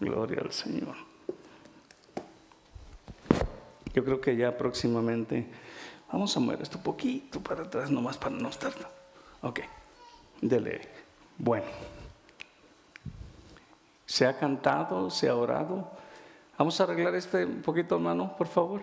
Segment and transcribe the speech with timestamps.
[0.00, 0.96] Gloria al Señor.
[3.92, 5.46] Yo creo que ya próximamente
[6.10, 8.72] vamos a mover esto un poquito para atrás, nomás para no estar.
[9.42, 9.60] Ok,
[10.40, 10.88] dele.
[11.36, 11.66] Bueno,
[14.06, 15.90] se ha cantado, se ha orado.
[16.56, 18.82] Vamos a arreglar este un poquito, hermano, por favor.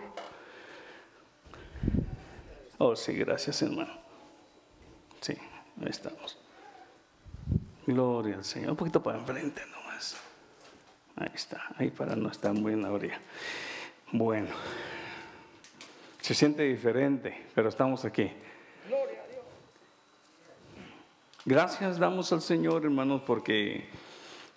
[2.78, 3.92] Oh, sí, gracias, hermano.
[5.20, 5.36] Sí,
[5.80, 6.38] ahí estamos.
[7.86, 8.70] Gloria al Señor.
[8.70, 10.27] Un poquito para enfrente nomás.
[11.20, 13.20] Ahí está, ahí para no estar muy en la orilla.
[14.12, 14.50] Bueno,
[16.20, 18.30] se siente diferente, pero estamos aquí.
[18.86, 19.42] Gloria a Dios.
[21.44, 23.88] Gracias damos al Señor, hermanos, porque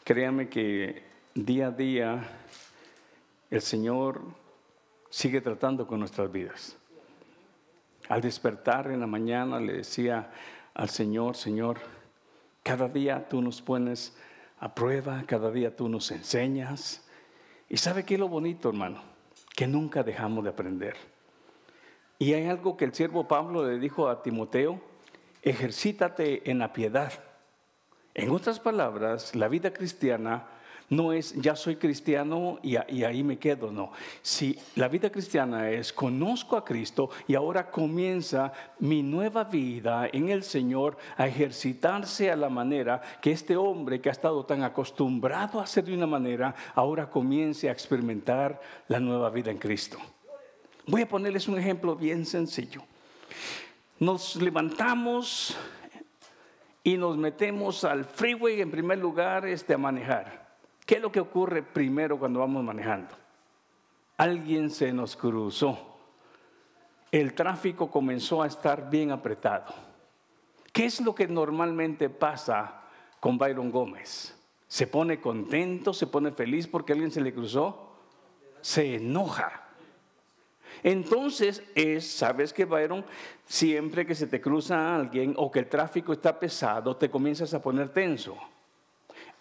[0.03, 1.01] créanme que
[1.33, 2.29] día a día
[3.49, 4.21] el Señor
[5.09, 6.77] sigue tratando con nuestras vidas.
[8.07, 10.31] Al despertar en la mañana le decía
[10.75, 11.79] al Señor, Señor,
[12.61, 14.15] cada día tú nos pones
[14.61, 17.03] a prueba, cada día tú nos enseñas.
[17.67, 19.01] Y sabe qué es lo bonito, hermano,
[19.55, 20.95] que nunca dejamos de aprender.
[22.19, 24.79] Y hay algo que el siervo Pablo le dijo a Timoteo,
[25.41, 27.11] ejercítate en la piedad.
[28.13, 30.47] En otras palabras, la vida cristiana
[30.91, 33.91] no es ya soy cristiano y, ahí me quedo, no.
[34.21, 40.27] Si la vida cristiana es conozco a Cristo y ahora comienza mi nueva vida en
[40.27, 45.61] el Señor a ejercitarse a la manera que este hombre que ha estado tan acostumbrado
[45.61, 49.97] a hacer de una manera, ahora comience a experimentar la nueva vida en Cristo.
[50.87, 52.83] Voy a ponerles un ejemplo bien sencillo.
[53.97, 55.55] Nos levantamos
[56.83, 60.50] y nos metemos al freeway en primer lugar este, a manejar.
[60.85, 63.15] ¿Qué es lo que ocurre primero cuando vamos manejando?
[64.17, 65.77] Alguien se nos cruzó.
[67.11, 69.73] El tráfico comenzó a estar bien apretado.
[70.71, 72.83] ¿Qué es lo que normalmente pasa
[73.19, 74.37] con Byron Gómez?
[74.67, 75.93] ¿Se pone contento?
[75.93, 77.97] ¿Se pone feliz porque alguien se le cruzó?
[78.61, 79.67] Se enoja.
[80.83, 83.05] Entonces es, sabes que Byron,
[83.45, 87.61] siempre que se te cruza alguien o que el tráfico está pesado, te comienzas a
[87.61, 88.37] poner tenso.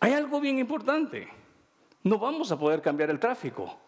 [0.01, 1.29] Hay algo bien importante.
[2.03, 3.79] No vamos a poder cambiar el tráfico.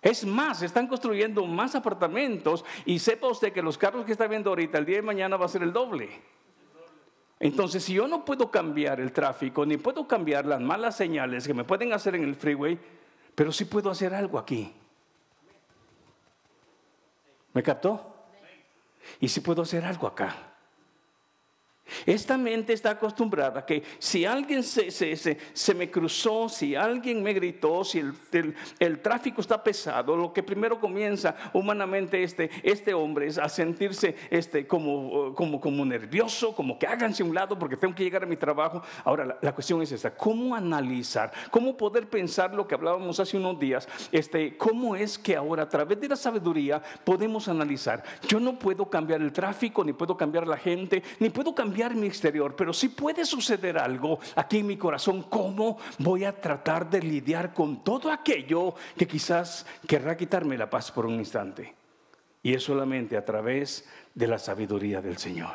[0.00, 4.50] Es más, están construyendo más apartamentos y sepa usted que los carros que está viendo
[4.50, 6.10] ahorita, el día de mañana va a ser el doble.
[7.38, 11.54] Entonces, si yo no puedo cambiar el tráfico, ni puedo cambiar las malas señales que
[11.54, 12.78] me pueden hacer en el freeway,
[13.34, 14.72] pero sí puedo hacer algo aquí.
[17.52, 18.14] ¿Me captó?
[19.18, 20.51] Y sí puedo hacer algo acá.
[22.06, 27.84] Esta mente está acostumbrada que si alguien se, se, me cruzó, si alguien me gritó,
[27.84, 33.48] si el, tráfico está pesado, lo que primero comienza humanamente este, este hombre es a
[33.48, 38.04] sentirse este, como, como, como nervioso, como que háganse a un lado porque tengo que
[38.04, 38.82] llegar a mi trabajo.
[39.04, 41.32] Ahora, la, cuestión es esta, ¿cómo analizar?
[41.50, 43.88] ¿Cómo poder pensar lo que hablábamos hace unos días?
[44.10, 48.02] Este, ¿Cómo es que ahora a través de la sabiduría podemos analizar?
[48.28, 52.06] Yo no puedo cambiar el tráfico, ni puedo cambiar la gente, ni puedo cambiar mi
[52.06, 57.02] exterior, pero si puede suceder algo aquí en mi corazón, ¿cómo voy a tratar de
[57.02, 61.74] lidiar con todo aquello que quizás querrá quitarme la paz por un instante?
[62.42, 65.54] Y es solamente a través de la sabiduría del Señor.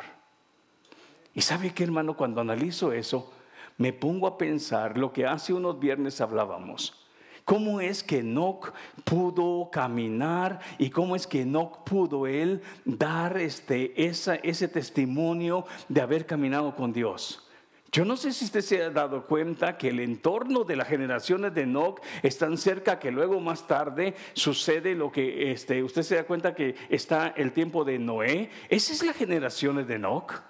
[1.34, 3.32] Y sabe que hermano, cuando analizo eso,
[3.78, 7.07] me pongo a pensar lo que hace unos viernes hablábamos.
[7.48, 13.94] ¿Cómo es que Enoch pudo caminar y cómo es que Enoch pudo él dar este,
[13.96, 17.48] ese testimonio de haber caminado con Dios?
[17.90, 21.54] Yo no sé si usted se ha dado cuenta que el entorno de las generaciones
[21.54, 26.24] de Enoch están cerca que luego más tarde sucede lo que este, usted se da
[26.24, 28.50] cuenta que está el tiempo de Noé.
[28.68, 30.47] Esa es la generación de Enoch.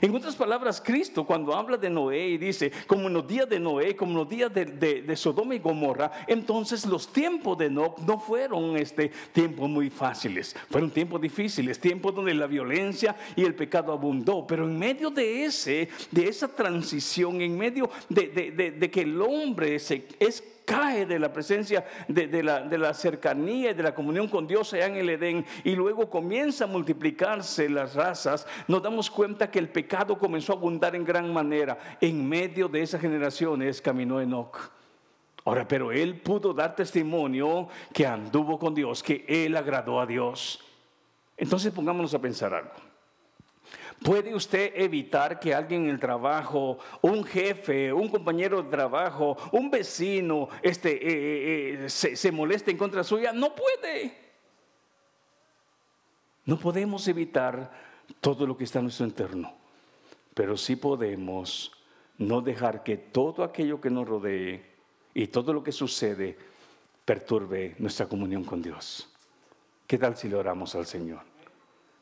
[0.00, 3.58] En otras palabras, Cristo cuando habla de Noé y dice, como en los días de
[3.58, 8.18] Noé, como en los días de, Sodoma y Gomorra, entonces los tiempos de Noé no
[8.18, 13.92] fueron este, tiempos muy fáciles, fueron tiempos difíciles, tiempos donde la violencia y el pecado
[13.92, 19.78] abundó, pero en medio de, ese, de esa transición, en medio de, que el hombre
[19.78, 24.72] se, es cae de la presencia de, la, cercanía y de la comunión con Dios
[24.72, 29.58] allá en el Edén y luego comienza a multiplicarse las razas, nos damos cuenta que
[29.58, 31.76] el pecado comenzó a abundar en gran manera.
[32.00, 34.70] En medio de esas generaciones caminó Enoch.
[35.44, 40.64] Ahora, pero él pudo dar testimonio que anduvo con Dios, que él agradó a Dios.
[41.36, 42.89] Entonces pongámonos a pensar algo.
[44.02, 49.70] ¿Puede usted evitar que alguien en el trabajo, un jefe, un compañero de trabajo, un
[49.70, 53.32] vecino, este, eh, eh, eh, se, moleste en contra suya?
[53.32, 54.14] No puede.
[56.46, 57.70] No podemos evitar
[58.22, 59.52] todo lo que está en nuestro entorno,
[60.32, 61.70] pero sí podemos
[62.16, 64.64] no dejar que todo aquello que nos rodee
[65.12, 66.38] y todo lo que sucede
[67.04, 69.10] perturbe nuestra comunión con Dios.
[69.86, 71.20] ¿Qué tal si le oramos al Señor?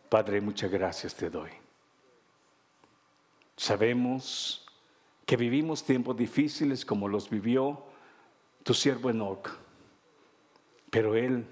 [0.08, 1.50] Padre, muchas gracias te doy.
[3.58, 4.64] Sabemos
[5.26, 7.82] que vivimos tiempos difíciles como los vivió
[8.62, 9.50] tu siervo Enoch,
[10.90, 11.44] pero él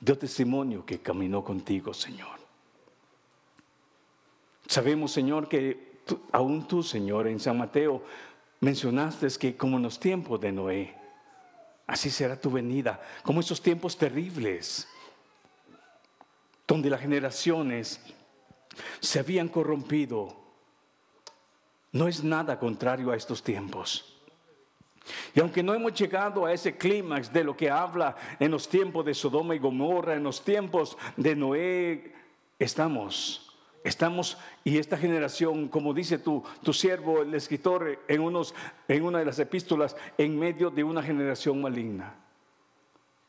[0.00, 2.38] dio testimonio que caminó contigo, Señor.
[4.66, 5.98] Sabemos, Señor, que
[6.32, 8.02] aún tú, Señor, en San Mateo
[8.60, 10.96] mencionaste que como en los tiempos de Noé,
[11.86, 14.88] así será tu venida, como esos tiempos terribles,
[16.66, 18.00] donde las generaciones
[19.00, 20.45] se habían corrompido.
[21.96, 24.12] No es nada contrario a estos tiempos.
[25.34, 29.04] Y aunque no hemos llegado a ese clímax de lo que habla en los tiempos
[29.06, 32.14] de Sodoma y Gomorra, en los tiempos de Noé,
[32.58, 33.46] estamos
[33.86, 38.52] Estamos, y esta generación, como dice tu, tu siervo, el escritor, en, unos,
[38.88, 42.16] en una de las epístolas, en medio de una generación maligna.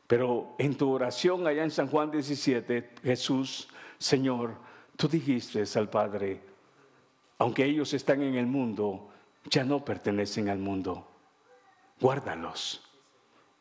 [0.08, 3.68] Pero en tu oración allá en San Juan 17, Jesús,
[3.98, 4.56] Señor,
[4.96, 6.40] tú dijiste al Padre,
[7.38, 9.08] aunque ellos están en el mundo,
[9.48, 11.06] ya no pertenecen al mundo.
[12.00, 12.84] Guárdalos.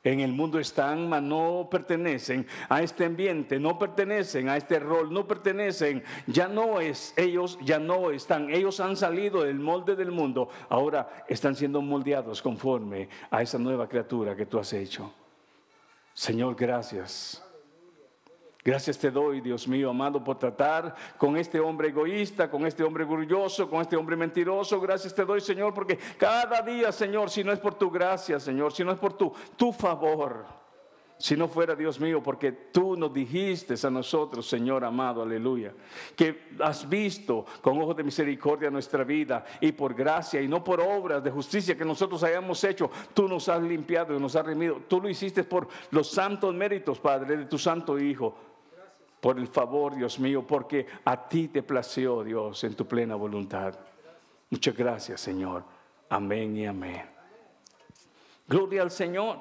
[0.03, 5.11] En el mundo están, mas no pertenecen a este ambiente, no pertenecen a este rol,
[5.11, 10.11] no pertenecen, ya no es, ellos ya no están, ellos han salido del molde del
[10.11, 15.11] mundo, ahora están siendo moldeados conforme a esa nueva criatura que tú has hecho.
[16.13, 17.46] Señor, gracias
[18.67, 23.05] Gracias te doy, Dios mío, amado, por tratar con este hombre egoísta, con este hombre
[23.05, 24.81] orgulloso, con este hombre mentiroso.
[24.81, 28.73] Gracias te doy, Señor, porque cada día, Señor, si no es por tu gracia, Señor,
[28.73, 30.45] si no es por tu, tu favor,
[31.17, 35.73] si no fuera Dios mío, porque tú nos dijiste a nosotros, Señor amado, aleluya,
[36.13, 40.81] que has visto con ojos de misericordia nuestra vida y por gracia y no por
[40.81, 44.81] obras de justicia que nosotros hayamos hecho, tú nos has limpiado y nos has remido.
[44.89, 48.46] Tú lo hiciste por los santos méritos, Padre, de tu santo Hijo
[49.27, 53.77] por el favor, Dios mío, porque a ti te plació, Dios, en tu plena voluntad.
[54.49, 55.65] Muchas gracias, Señor.
[56.07, 57.03] Amén y amén.
[58.47, 59.39] Gloria al Señor.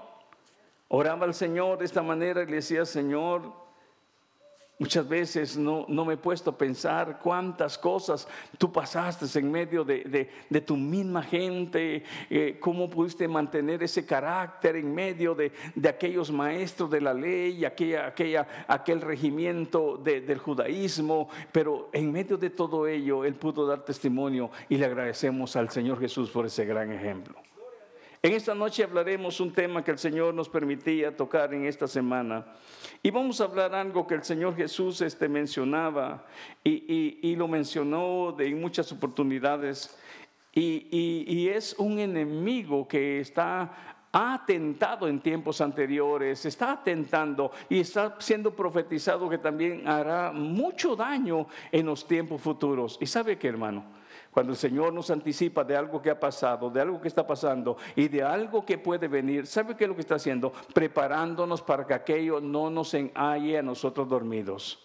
[0.88, 3.52] Oraba al Señor de esta manera le decía, Señor,
[4.78, 8.28] Muchas veces no, me he puesto a pensar cuántas cosas
[8.58, 10.28] tú pasaste en medio de,
[10.66, 15.50] tu misma gente, eh, cómo pudiste mantener ese carácter en medio de,
[15.88, 22.50] aquellos maestros de la ley, aquella, aquella, aquel regimiento del judaísmo, pero en medio de
[22.50, 26.92] todo ello Él pudo dar testimonio y le agradecemos al Señor Jesús por ese gran
[26.92, 27.36] ejemplo.
[28.26, 32.44] En esta noche hablaremos un tema que el Señor nos permitía tocar en esta semana.
[33.00, 36.26] Y vamos a hablar algo que el Señor Jesús este, mencionaba
[36.64, 39.96] y, lo mencionó de, en muchas oportunidades.
[40.52, 48.16] Y, es un enemigo que está ha atentado en tiempos anteriores, está atentando y está
[48.18, 52.98] siendo profetizado que también hará mucho daño en los tiempos futuros.
[53.00, 53.84] ¿Y sabe qué, hermano?
[54.36, 57.78] Cuando el Señor nos anticipa de algo que ha pasado, de algo que está pasando
[57.94, 60.52] y de algo que puede venir, ¿sabe qué es lo que está haciendo?
[60.74, 64.78] Preparándonos para que aquello no nos enhalle a nosotros dormidos.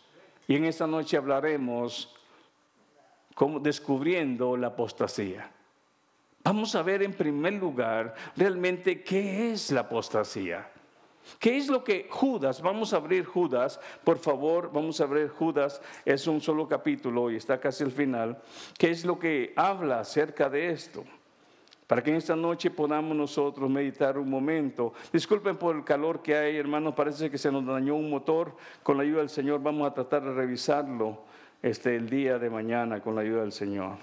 [0.48, 2.16] Y en esta noche hablaremos
[3.60, 5.52] descubriendo la apostasía.
[6.46, 10.71] Vamos a ver en primer lugar realmente qué es la apostasía.
[11.40, 12.62] ¿Qué es lo que Judas?
[12.62, 17.36] Vamos a abrir Judas, por favor, vamos a abrir Judas, es un solo capítulo y
[17.36, 18.42] está casi al final.
[18.78, 21.04] ¿Qué es lo que habla acerca de esto?
[21.88, 24.94] Para que en esta noche podamos nosotros meditar un momento.
[25.12, 28.56] Disculpen por el calor que hay, hermanos, parece que se nos dañó un motor.
[28.82, 31.24] Con la ayuda del Señor vamos a tratar de revisarlo
[31.62, 33.98] este, el día de mañana con la ayuda del Señor.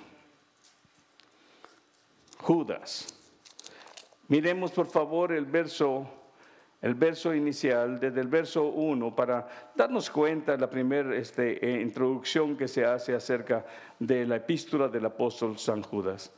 [2.42, 3.14] Judas.
[4.28, 6.06] Miremos por favor el verso
[6.80, 11.80] el verso inicial, desde el verso 1, para darnos cuenta de la primera este, eh,
[11.80, 13.66] introducción que se hace acerca
[13.98, 16.32] de la epístola del apóstol San Judas.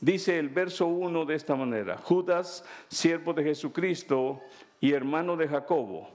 [0.00, 4.40] Dice el verso 1 de esta manera, Judas, siervo de Jesucristo
[4.80, 6.08] y hermano de Jacobo,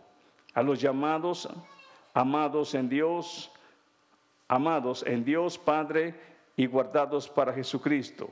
[0.54, 1.50] a los llamados,
[2.14, 3.52] amados en Dios,
[4.48, 6.16] amados en Dios Padre
[6.56, 8.30] y guardados para Jesucristo.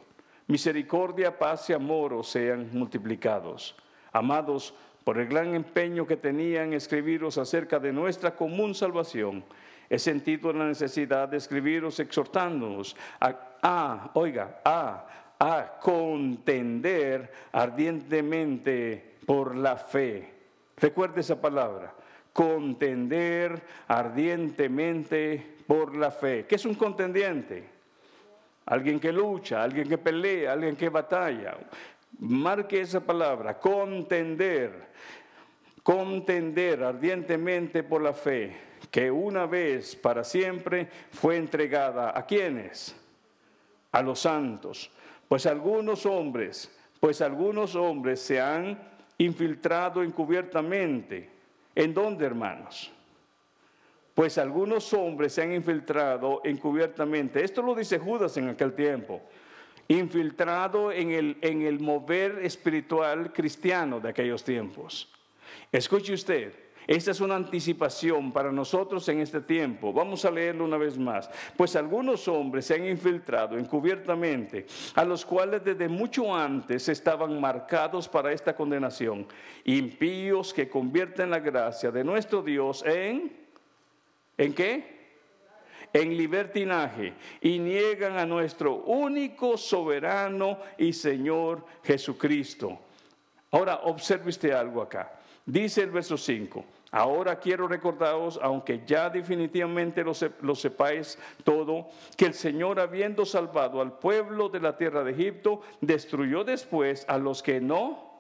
[0.48, 3.76] Misericordia, paz y amor sean multiplicados.
[4.12, 4.74] Amados,
[5.04, 9.44] por el gran empeño que tenían en escribiros acerca de nuestra común salvación.
[9.90, 15.06] He sentido la necesidad de escribiros exhortándonos a, oiga, a,
[15.40, 20.34] a contender ardientemente por la fe.
[20.78, 21.94] Recuerde esa palabra,
[22.32, 26.46] contender ardientemente por la fe.
[26.48, 27.72] ¿Qué es un contendiente?
[28.66, 31.58] Alguien que lucha, alguien que pelea, alguien que batalla.
[32.20, 34.94] Marque esa palabra, contender.
[35.82, 38.56] Contender ardientemente por la fe
[38.90, 42.96] que una vez para siempre fue entregada a quienes?
[43.92, 44.92] A los santos.
[45.28, 48.80] Pues algunos hombres, pues algunos hombres se han
[49.18, 51.30] infiltrado encubiertamente.
[51.76, 52.92] ¿En dónde, hermanos?
[54.14, 57.44] Pues algunos hombres se han infiltrado encubiertamente.
[57.44, 59.22] Esto lo dice Judas en aquel tiempo.
[59.88, 65.12] Infiltrado en el, en el mover espiritual cristiano de aquellos tiempos.
[65.72, 66.54] Escuche usted,
[66.88, 69.94] esta es una anticipación para nosotros en este tiempo.
[69.94, 71.30] Vamos a leerlo una vez más.
[71.56, 78.08] Pues algunos hombres se han infiltrado encubiertamente, a los cuales desde mucho antes estaban marcados
[78.10, 79.28] para esta condenación.
[79.66, 83.44] Impíos que convierten la gracia de nuestro Dios en
[84.38, 84.93] ¿En qué?
[85.94, 92.80] En libertinaje y niegan a nuestro único soberano y Señor Jesucristo.
[93.52, 95.14] Ahora observe usted algo acá.
[95.46, 96.66] Dice el verso 5.
[96.90, 103.82] Ahora quiero recordaros, aunque ya definitivamente lo, lo, sepáis todo, que el Señor, habiendo salvado
[103.82, 108.13] al pueblo de la tierra de Egipto, destruyó después a los que no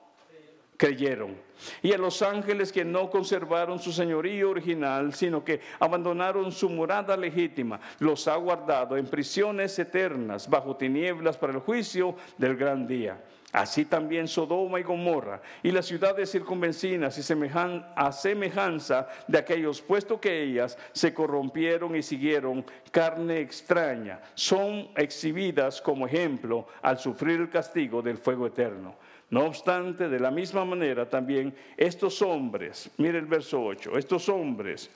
[0.83, 1.37] creyeron.
[1.81, 7.15] Y a los ángeles que no conservaron su señorío original, sino que abandonaron su morada
[7.15, 13.23] legítima, los ha guardado en prisiones eternas, bajo tinieblas para el juicio del gran día.
[13.53, 19.79] Así también Sodoma y Gomorra y las ciudades circunvencinas y semejan, a semejanza de aquellos,
[19.79, 27.39] puesto que ellas se corrompieron y siguieron carne extraña, son exhibidas como ejemplo al sufrir
[27.39, 28.95] el castigo del fuego eterno.
[29.29, 34.89] No obstante, de la misma manera también estos hombres, mire el verso 8, estos hombres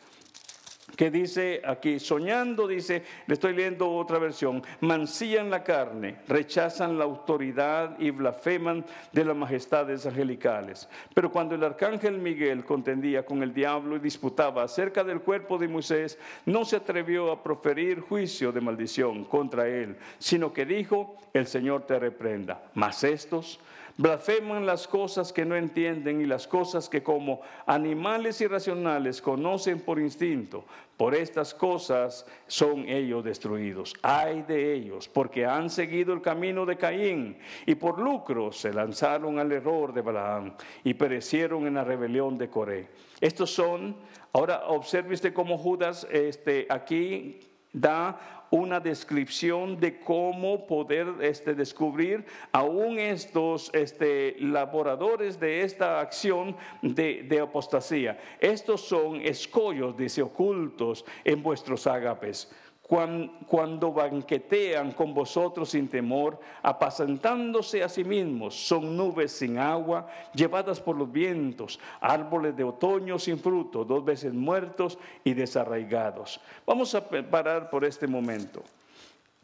[0.95, 7.03] que dice aquí, soñando, dice, le estoy leyendo otra versión, mancillan la carne, rechazan la
[7.03, 10.87] autoridad y blasfeman de las majestades angelicales.
[11.13, 15.67] Pero cuando el arcángel Miguel contendía con el diablo y disputaba acerca del cuerpo de
[15.67, 21.47] Moisés, no se atrevió a proferir juicio de maldición contra él, sino que dijo, el
[21.47, 22.71] Señor te reprenda.
[22.73, 23.59] Mas estos
[23.97, 29.99] Blasfeman las cosas que no entienden y las cosas que como animales irracionales conocen por
[29.99, 30.65] instinto.
[30.97, 33.95] Por estas cosas son ellos destruidos.
[34.03, 39.39] Ay de ellos, porque han seguido el camino de Caín y por lucro se lanzaron
[39.39, 42.89] al error de Balaam y perecieron en la rebelión de Coré.
[43.19, 43.95] Estos son,
[44.31, 47.39] ahora observe usted cómo Judas este, aquí
[47.73, 56.55] da una descripción de cómo poder este, descubrir aún estos este, laboradores de esta acción
[56.81, 58.17] de, de apostasía.
[58.39, 62.49] Estos son escollos, dice, ocultos en vuestros ágapes
[62.87, 70.79] cuando banquetean con vosotros sin temor, apacentándose a sí mismos, son nubes sin agua, llevadas
[70.79, 76.39] por los vientos, árboles de otoño sin fruto, dos veces muertos y desarraigados.
[76.65, 78.63] Vamos a parar por este momento.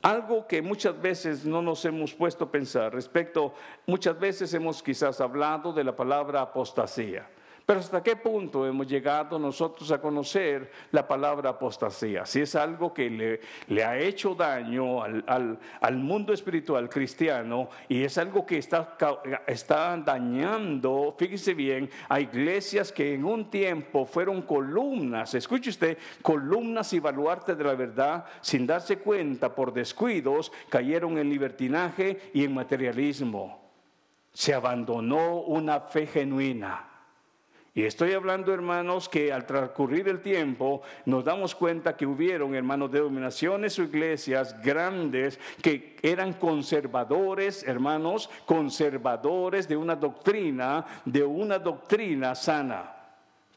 [0.02, 3.54] Algo que muchas veces no nos hemos puesto a pensar respecto,
[3.86, 7.28] muchas veces hemos quizás hablado de la palabra apostasía.
[7.65, 12.25] Pero hasta qué punto hemos llegado nosotros a conocer la palabra apostasía.
[12.25, 13.39] Si es algo que
[13.70, 18.98] le, ha hecho daño al, al, mundo espiritual cristiano y es algo que está,
[19.48, 26.91] está dañando, fíjese bien, a iglesias que en un tiempo fueron columnas, escuche usted, columnas
[26.91, 32.53] y baluarte de la verdad, sin darse cuenta por descuidos, cayeron en libertinaje y en
[32.53, 33.63] materialismo.
[34.34, 36.93] Se abandonó una fe genuina.
[37.75, 42.92] Y estoy hablando, hermanos, que al transcurrir el tiempo nos damos cuenta que hubieron, hermanos,
[42.92, 52.36] denominaciones o iglesias grandes que eran conservadores, hermanos, conservadores de una doctrina, de una doctrina
[52.36, 53.03] sana.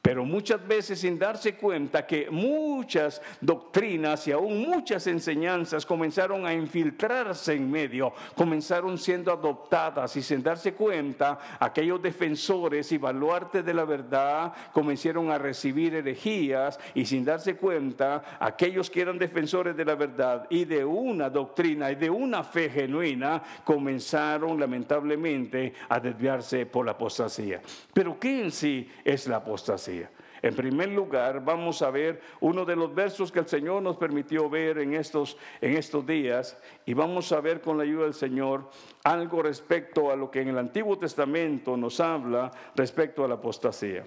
[0.07, 6.55] Pero muchas veces sin darse cuenta que muchas doctrinas y aún muchas enseñanzas comenzaron a
[6.55, 13.75] infiltrarse en medio, comenzaron siendo adoptadas y sin darse cuenta aquellos defensores y baluartes de
[13.75, 19.85] la verdad comenzaron a recibir herejías y sin darse cuenta aquellos que eran defensores de
[19.85, 26.65] la verdad y de una doctrina y de una fe genuina comenzaron lamentablemente a desviarse
[26.65, 27.61] por la apostasía.
[27.93, 29.96] Pero ¿qué en sí es la apostasía?
[30.43, 34.49] En primer lugar, vamos a ver uno de los versos que el Señor nos permitió
[34.49, 38.71] ver en estos, en estos días y vamos a ver con la ayuda del Señor
[39.05, 44.05] algo respecto a lo que en el Antiguo Testamento nos habla respecto a la apostasía.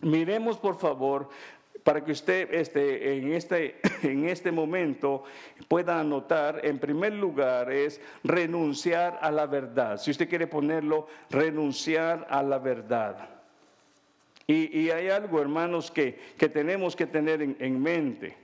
[0.00, 1.28] Miremos por favor
[1.84, 5.24] para que usted este, en, este, en este momento
[5.68, 9.98] pueda anotar, en primer lugar, es renunciar a la verdad.
[9.98, 13.33] Si usted quiere ponerlo, renunciar a la verdad.
[14.46, 18.36] Y, hay algo, hermanos, que, que tenemos que tener en, en mente.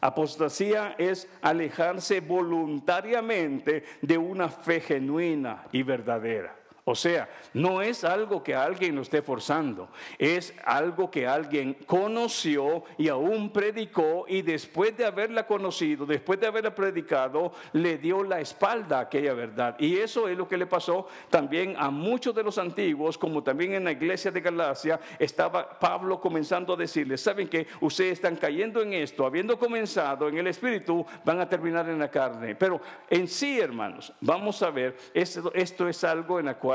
[0.00, 6.63] Apostasía es alejarse voluntariamente de una fe genuina y verdadera.
[6.86, 9.88] O sea, no es algo que alguien lo esté forzando,
[10.18, 16.46] es algo que alguien conoció y aún predicó y después de haberla conocido, después de
[16.46, 19.76] haberla predicado, le dio la espalda a aquella verdad.
[19.78, 23.72] Y eso es lo que le pasó también a muchos de los antiguos, como también
[23.72, 28.82] en la iglesia de Galacia estaba Pablo comenzando a decirles, saben que ustedes están cayendo
[28.82, 32.54] en esto, habiendo comenzado en el espíritu, van a terminar en la carne.
[32.54, 36.73] Pero en sí, hermanos, vamos a ver, esto, es algo en la cual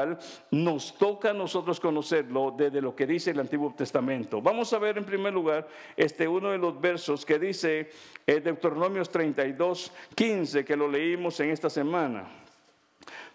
[0.52, 4.42] nos toca a nosotros conocerlo desde lo que dice el Antiguo Testamento.
[4.42, 7.90] Vamos a ver en primer lugar este uno de los versos que dice
[8.26, 12.40] eh, Deuteronomios 32, 15, que lo leímos en esta semana.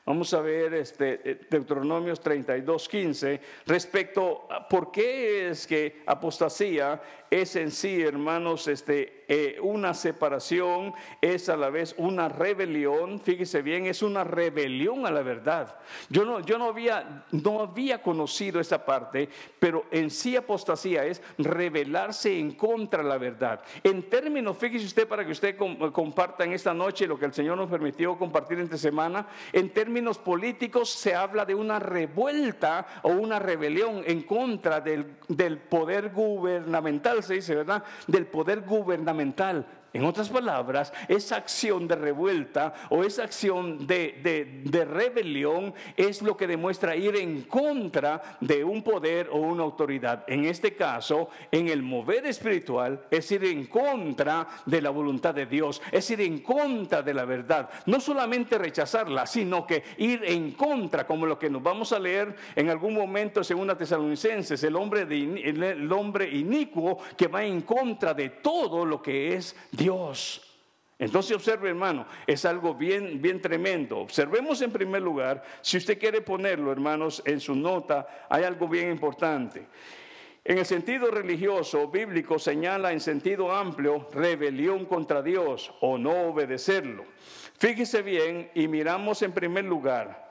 [0.07, 7.01] Vamos a ver este eh, Deuteronomios 32, 15 respecto a por qué es que apostasía
[7.31, 13.21] es en sí, hermanos, este, eh, una separación, es a la vez una rebelión.
[13.21, 15.79] Fíjese bien, es una rebelión a la verdad.
[16.11, 19.29] Yo no, yo no, había, no había conocido esa parte,
[19.59, 23.63] pero en sí apostasía es rebelarse en contra de la verdad.
[23.83, 27.57] En términos, fíjese usted para que usted comparta en esta noche lo que el Señor
[27.57, 33.39] nos permitió compartir entre semana, en términos políticos se habla de una revuelta o una
[33.39, 37.85] rebelión en contra del, del poder gubernamental se dice, ¿verdad?
[38.07, 44.61] Del poder gubernamental fundamental en otras palabras, esa acción de revuelta o esa acción de,
[44.91, 50.25] rebelión es lo que demuestra ir en contra de un poder o una autoridad.
[50.27, 55.47] En este caso, en el mover espiritual, es ir en contra de la voluntad de
[55.47, 57.71] Dios, es ir en contra de la verdad.
[57.87, 62.35] No solamente rechazarla, sino que ir en contra, como lo que nos vamos a leer
[62.57, 67.61] en algún momento según a Tesalonicenses, el hombre, de, el hombre inicuo que va en
[67.61, 70.41] contra de todo lo que es Dios Dios.
[70.99, 73.99] Entonces observe hermano, es algo bien, bien tremendo.
[73.99, 78.91] Observemos en primer lugar, si usted quiere ponerlo hermanos en su nota, hay algo bien
[78.91, 79.67] importante.
[80.43, 87.05] En el sentido religioso, bíblico señala en sentido amplio rebelión contra Dios o no obedecerlo.
[87.59, 90.25] Fíjese bien y miramos en primer lugar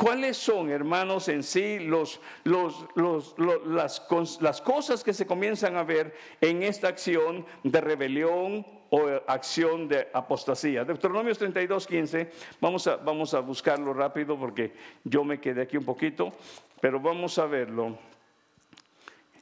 [0.00, 3.34] ¿Cuáles son, hermanos, en sí los, las,
[4.40, 10.08] las, cosas que se comienzan a ver en esta acción de rebelión o acción de
[10.12, 10.84] apostasía?
[10.84, 14.72] Deuteronomios 32, 15, vamos a, vamos a buscarlo rápido porque
[15.04, 16.32] yo me quedé aquí un poquito,
[16.80, 17.98] pero vamos a verlo.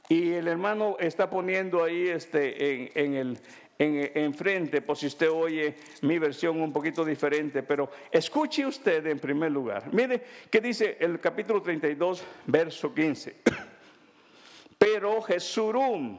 [0.07, 3.39] Y el hermano está poniendo ahí este, en, el,
[3.77, 9.51] enfrente, por si usted oye mi versión un poquito diferente, pero escuche usted en primer
[9.51, 9.93] lugar.
[9.93, 13.35] Mire qué dice el capítulo 32, verso 15.
[14.79, 16.17] Pero Jesurum,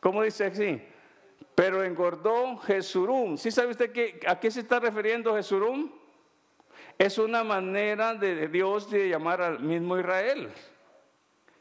[0.00, 0.82] ¿cómo dice así?
[1.54, 3.36] Pero engordó Jesurum.
[3.36, 5.90] ¿Sí sabe usted que, a qué se está refiriendo Jesurum?
[6.98, 10.50] Es una manera de Dios de llamar al mismo Israel.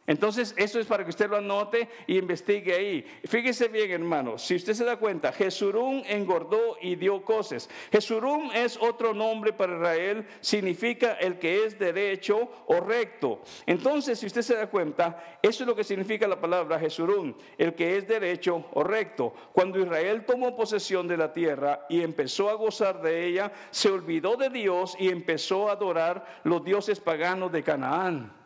[0.06, 3.06] Entonces, eso es para que usted lo anote y investigue ahí.
[3.24, 7.70] Fíjese bien, hermano, si usted se da cuenta, Jesurum engordó y dio cosas.
[7.90, 13.42] Jesurum es otro nombre para Israel, significa el que es derecho o recto.
[13.66, 17.74] Entonces, si usted se da cuenta, eso es lo que significa la palabra Jesurum, el
[17.74, 19.34] que es derecho o recto.
[19.54, 24.36] Cuando Israel tomó posesión de la tierra y empezó a gozar de ella, se olvidó
[24.36, 28.43] de Dios y empezó a adorar los dioses paganos de Canaán.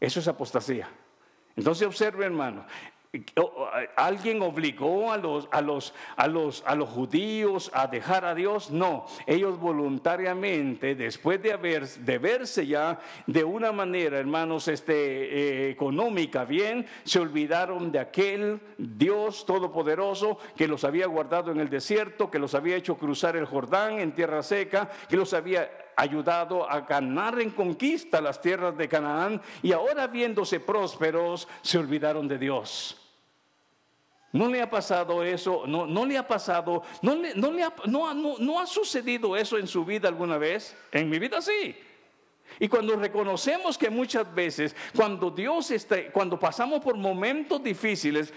[0.00, 0.88] Eso es apostasía.
[1.56, 2.64] Entonces observe, hermano,
[3.96, 8.70] ¿Alguien obligó a los, a, los, a, los, a los judíos a dejar a Dios?
[8.70, 15.70] No, ellos voluntariamente, después de, haber, de verse ya de una manera, hermanos, este, eh,
[15.70, 22.30] económica bien, se olvidaron de aquel Dios todopoderoso que los había guardado en el desierto,
[22.30, 26.80] que los había hecho cruzar el Jordán en tierra seca, que los había ayudado a
[26.82, 32.96] ganar en conquista las tierras de Canaán y ahora viéndose prósperos se olvidaron de Dios.
[34.32, 35.64] ¿No le ha pasado eso?
[35.66, 36.82] ¿No, no le ha pasado?
[37.02, 40.76] ¿No, no, le ha, no, no ha sucedido eso en su vida alguna vez?
[40.92, 41.76] En mi vida sí.
[42.60, 48.32] Y cuando reconocemos que muchas veces, cuando Dios está, cuando pasamos por momentos difíciles,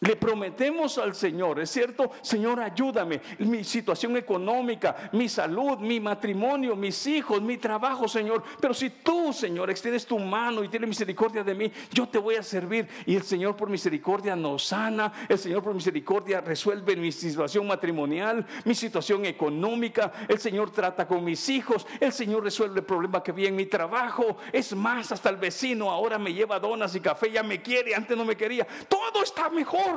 [0.00, 2.10] Le prometemos al Señor, ¿es cierto?
[2.20, 3.22] Señor, ayúdame.
[3.38, 8.42] Mi situación económica, mi salud, mi matrimonio, mis hijos, mi trabajo, Señor.
[8.60, 12.34] Pero si tú, Señor, extiendes tu mano y tienes misericordia de mí, yo te voy
[12.34, 12.86] a servir.
[13.06, 15.10] Y el Señor por misericordia nos sana.
[15.28, 20.12] El Señor por misericordia resuelve mi situación matrimonial, mi situación económica.
[20.28, 21.86] El Señor trata con mis hijos.
[22.00, 24.36] El Señor resuelve el problema que vi en mi trabajo.
[24.52, 28.18] Es más, hasta el vecino ahora me lleva donas y café, ya me quiere, antes
[28.18, 28.66] no me quería.
[28.88, 29.93] Todo está mejor.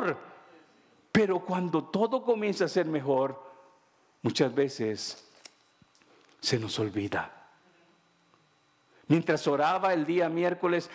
[1.12, 3.42] Pero cuando todo comienza a ser mejor,
[4.22, 5.28] muchas veces
[6.40, 7.32] se nos olvida.
[9.08, 10.90] Mientras oraba el día miércoles,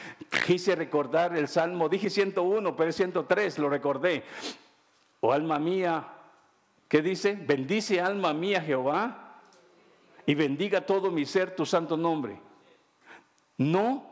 [0.47, 4.23] quise recordar el Salmo, dije 101, pero es 103, lo recordé.
[5.21, 6.09] Oh alma mía,
[6.89, 7.35] ¿qué dice?
[7.35, 9.41] Bendice alma mía Jehová
[10.27, 12.39] y bendiga todo mi ser tu santo nombre.
[13.57, 14.05] No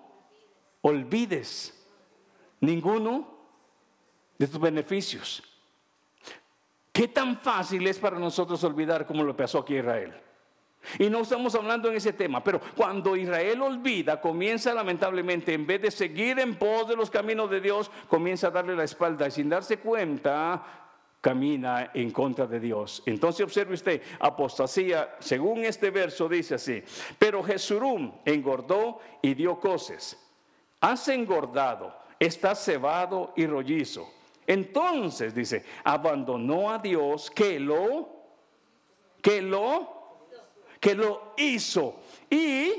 [0.81, 1.74] olvides
[2.61, 3.30] ninguno
[4.40, 5.42] de tus beneficios.
[6.90, 10.14] ¿Qué tan fácil es para nosotros olvidar como lo pasó aquí Israel?
[10.98, 15.83] Y no estamos hablando en ese tema, pero cuando Israel olvida, comienza lamentablemente, en vez
[15.83, 19.31] de seguir en pos de los caminos de Dios, comienza a darle la espalda y
[19.31, 20.64] sin darse cuenta,
[21.20, 23.03] camina en contra de Dios.
[23.05, 26.83] Entonces observe usted, apostasía, según este verso dice así,
[27.18, 30.18] pero Jesurum engordó y dio coces.
[30.81, 34.11] Has engordado, estás cebado y rollizo
[34.50, 38.08] entonces dice, abandonó a Dios que lo,
[39.22, 40.26] que lo,
[40.80, 42.00] que lo hizo.
[42.28, 42.72] Y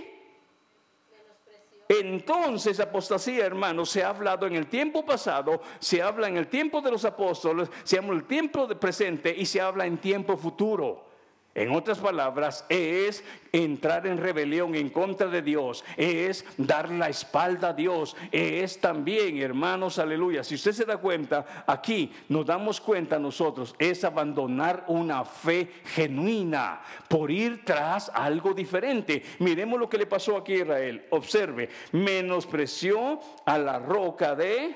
[1.87, 6.81] entonces apostasía, hermanos, se ha hablado en el tiempo pasado, se habla en el tiempo
[6.81, 11.10] de los apóstoles, se habla en el tiempo presente y se habla en tiempo futuro.
[11.53, 17.69] En otras palabras, es entrar en rebelión en contra de Dios, es dar la espalda
[17.69, 20.45] a Dios, es también, hermanos, aleluya.
[20.45, 26.81] Si usted se da cuenta, aquí nos damos cuenta nosotros, es abandonar una fe genuina
[27.09, 29.21] por ir tras algo diferente.
[29.39, 31.05] Miremos lo que le pasó aquí a Israel.
[31.09, 34.73] Observe, menospreció a la roca de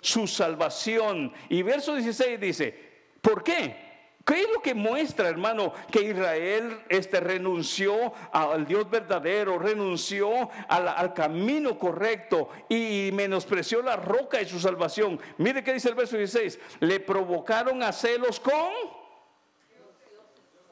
[0.00, 1.32] su salvación.
[1.48, 2.74] Y verso 16 dice,
[3.20, 3.87] ¿por qué?
[4.28, 11.14] ¿Qué es lo que muestra, hermano, que Israel este, renunció al Dios verdadero, renunció al,
[11.14, 15.18] camino correcto y menospreció la roca de su salvación?
[15.38, 16.60] Mire qué dice el verso 16.
[16.80, 18.98] Le provocaron a celos con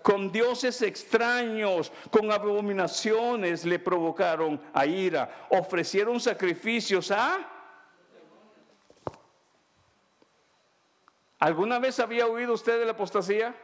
[0.03, 7.56] con dioses extraños, con abominaciones le provocaron a ira, ofrecieron sacrificios a...
[11.39, 13.55] ¿Alguna vez había oído usted de la apostasía?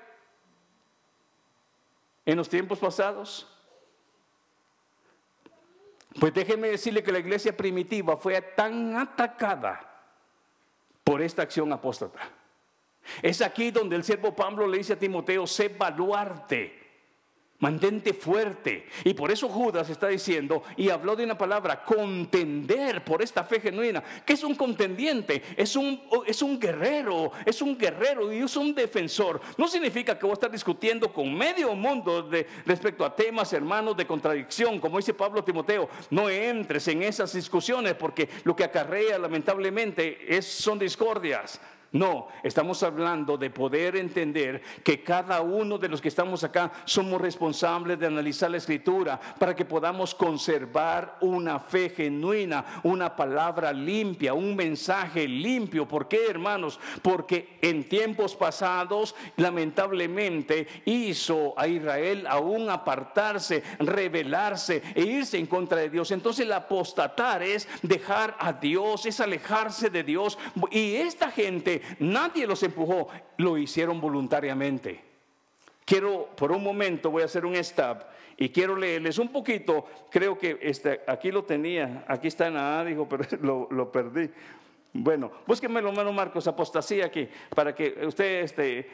[2.26, 3.48] En los tiempos pasados.
[6.20, 9.88] Pues déjeme decirle que la iglesia primitiva fue tan atacada
[11.02, 12.20] por esta acción apóstata.
[13.22, 16.81] Es aquí donde el siervo Pablo le dice a Timoteo, sé baluarte
[17.62, 18.88] Mantente fuerte.
[19.04, 23.60] Y por eso Judas está diciendo, y habló de una palabra, contender por esta fe
[23.60, 24.02] genuina.
[24.26, 25.40] que es un contendiente?
[25.56, 29.40] Es un, es un guerrero, es un guerrero y es un defensor.
[29.56, 33.96] No significa que voy a estar discutiendo con medio mundo de, respecto a temas, hermanos,
[33.96, 34.80] de contradicción.
[34.80, 40.46] Como dice Pablo Timoteo, no entres en esas discusiones porque lo que acarrea lamentablemente es,
[40.46, 41.60] son discordias.
[41.92, 47.20] No, estamos hablando de poder entender que cada uno de los que estamos acá somos
[47.20, 54.32] responsables de analizar la escritura para que podamos conservar una fe genuina, una palabra limpia,
[54.32, 55.86] un mensaje limpio.
[55.86, 56.80] ¿Por qué, hermanos?
[57.02, 65.76] Porque en tiempos pasados, lamentablemente, hizo a Israel aún apartarse, rebelarse e irse en contra
[65.76, 66.10] de Dios.
[66.10, 70.38] Entonces, el apostatar es dejar a Dios, es alejarse de Dios.
[70.70, 75.02] Y esta gente nadie los empujó, lo hicieron voluntariamente.
[75.84, 78.02] Quiero, por un momento, voy a hacer un stop
[78.36, 79.86] y quiero leerles un poquito.
[80.10, 83.24] Creo que este, aquí lo tenía, aquí está en A, dijo, pero
[83.70, 84.30] lo, perdí.
[84.92, 88.90] Bueno, búsquenme lo Marcos, apostasía aquí, para que usted este,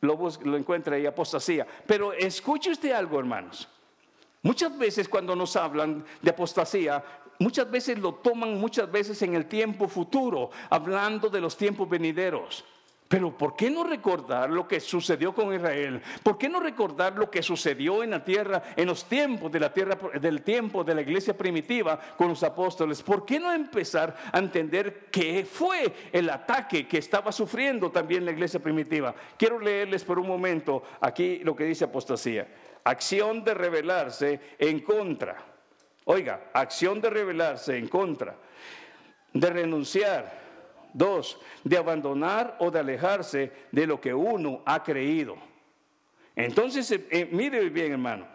[0.00, 1.66] lo, lo encuentre ahí, apostasía.
[1.86, 3.68] Pero escuche usted algo, hermanos.
[4.42, 7.04] Muchas veces cuando nos hablan de apostasía,
[7.40, 12.64] muchas veces lo toman muchas veces en el tiempo futuro, hablando de los tiempos venideros.
[13.10, 16.00] Pero ¿por qué no recordar lo que sucedió con Israel?
[16.22, 19.72] ¿Por qué no recordar lo que sucedió en la tierra, en los tiempos de la
[19.72, 23.02] tierra, del tiempo de la iglesia primitiva con los apóstoles?
[23.02, 28.30] ¿Por qué no empezar a entender qué fue el ataque que estaba sufriendo también la
[28.30, 29.12] iglesia primitiva?
[29.36, 32.46] Quiero leerles por un momento aquí lo que dice apostasía.
[32.84, 35.49] Acción de rebelarse en contra
[36.12, 38.34] Oiga, acción de rebelarse en contra,
[39.32, 40.40] de renunciar,
[40.92, 45.36] Dos, de abandonar o de alejarse de lo que uno ha creído.
[46.34, 48.26] Entonces, eh, eh, mire bien, hermano.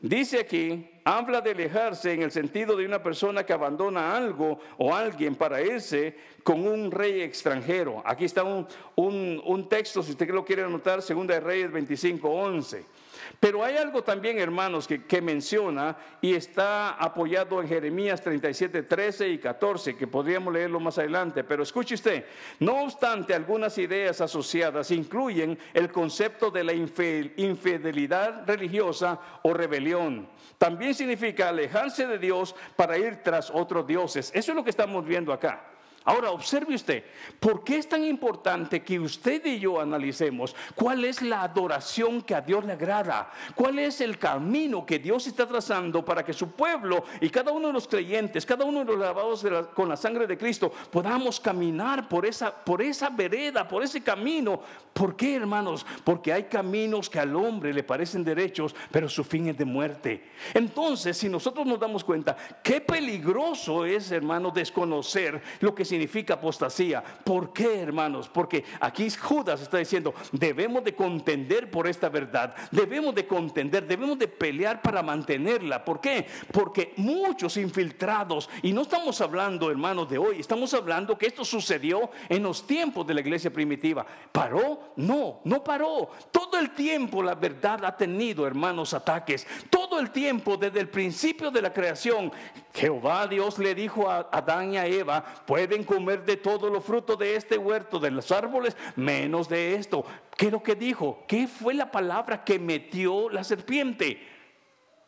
[0.00, 4.94] Dice aquí, habla de alejarse en el sentido de una persona que abandona algo o
[4.94, 8.02] alguien para irse con un rey extranjero.
[8.06, 12.99] Aquí está un, un texto, si usted lo quiere anotar, Segunda Reyes 25, 11.
[13.38, 19.38] Pero hay algo también, hermanos, que, menciona y está apoyado en Jeremías 37, 13 y
[19.38, 21.44] 14, que podríamos leerlo más adelante.
[21.44, 22.24] Pero escuche usted,
[22.58, 30.28] no obstante, algunas ideas asociadas incluyen el concepto de la infidelidad religiosa o rebelión.
[30.58, 34.30] También significa alejarse de Dios para ir tras otros dioses.
[34.34, 35.69] Eso es lo que estamos viendo acá.
[36.02, 37.04] Ahora, observe usted,
[37.38, 42.34] ¿por qué es tan importante que usted y yo analicemos cuál es la adoración que
[42.34, 43.30] a Dios le agrada?
[43.54, 47.66] ¿Cuál es el camino que Dios está trazando para que su pueblo y cada uno
[47.66, 52.08] de los creyentes, cada uno de los lavados con la sangre de Cristo, podamos caminar
[52.08, 54.62] por esa, por esa vereda, por ese camino?
[54.94, 55.84] ¿Por qué, hermanos?
[56.02, 60.30] Porque hay caminos que al hombre le parecen derechos, pero su fin es de muerte.
[60.54, 67.02] Entonces, si nosotros nos damos cuenta, qué peligroso es, hermano, desconocer lo que significa apostasía.
[67.02, 68.28] ¿Por qué, hermanos?
[68.28, 74.18] Porque aquí Judas está diciendo, debemos de contender por esta verdad, debemos de contender, debemos
[74.18, 75.84] de pelear para mantenerla.
[75.84, 76.26] ¿Por qué?
[76.52, 82.10] Porque muchos infiltrados, y no estamos hablando, hermanos, de hoy, estamos hablando que esto sucedió
[82.28, 84.06] en los tiempos de la iglesia primitiva.
[84.30, 84.92] ¿Paró?
[84.96, 86.10] No, no paró.
[86.30, 89.46] Todo el tiempo la verdad ha tenido, hermanos, ataques.
[89.68, 92.32] Todo el tiempo, desde el principio de la creación,
[92.72, 97.18] Jehová Dios le dijo a Adán y a Eva, pueden comer de todos los frutos
[97.18, 100.04] de este huerto, de los árboles, menos de esto.
[100.36, 101.24] ¿Qué es lo que dijo?
[101.26, 104.26] ¿Qué fue la palabra que metió la serpiente?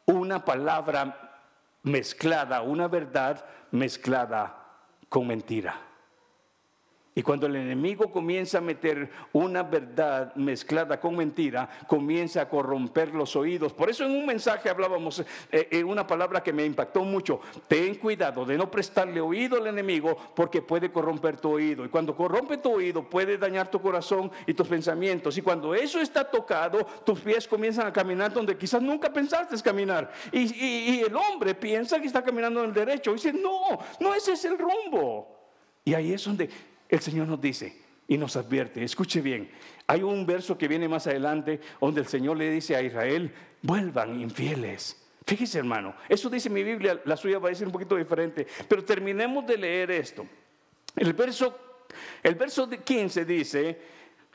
[0.06, 1.40] Una palabra
[1.82, 4.56] mezclada, una verdad mezclada
[5.08, 5.91] con mentira.
[7.14, 13.14] Y cuando el enemigo comienza a meter una verdad mezclada con mentira, comienza a corromper
[13.14, 13.74] los oídos.
[13.74, 15.20] Por eso en un mensaje hablábamos
[15.50, 17.40] eh, en una palabra que me impactó mucho.
[17.68, 21.84] Ten cuidado de no prestarle oído al enemigo porque puede corromper tu oído.
[21.84, 25.36] Y cuando corrompe tu oído puede dañar tu corazón y tus pensamientos.
[25.36, 30.10] Y cuando eso está tocado, tus pies comienzan a caminar donde quizás nunca pensaste caminar.
[30.30, 33.10] Y, y el hombre piensa que está caminando en el derecho.
[33.10, 35.38] Y dice, no, no ese es el rumbo.
[35.84, 36.48] Y ahí es donde
[36.92, 37.74] el Señor nos dice
[38.06, 39.50] y nos advierte, escuche bien,
[39.86, 44.20] hay un verso que viene más adelante donde el Señor le dice a Israel, vuelvan
[44.20, 45.02] infieles.
[45.26, 48.84] Fíjese hermano, eso dice mi Biblia, la suya va a decir un poquito diferente, pero
[48.84, 50.26] terminemos de leer esto.
[50.94, 51.86] El verso,
[52.22, 53.80] el verso 15 dice,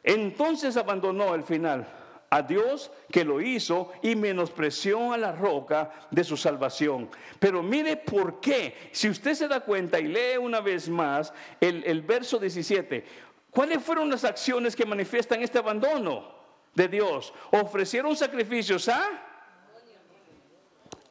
[0.02, 1.88] entonces abandonó al final
[2.30, 7.10] a Dios que lo hizo y menospreció a la roca de su salvación.
[7.40, 8.90] Pero mire por qué.
[8.92, 13.06] Si usted se da cuenta y lee una vez más el, el verso 17,
[13.52, 16.36] ¿cuáles fueron las acciones que manifiestan este abandono
[16.74, 17.34] de Dios?
[17.52, 19.24] Ofrecieron sacrificios a...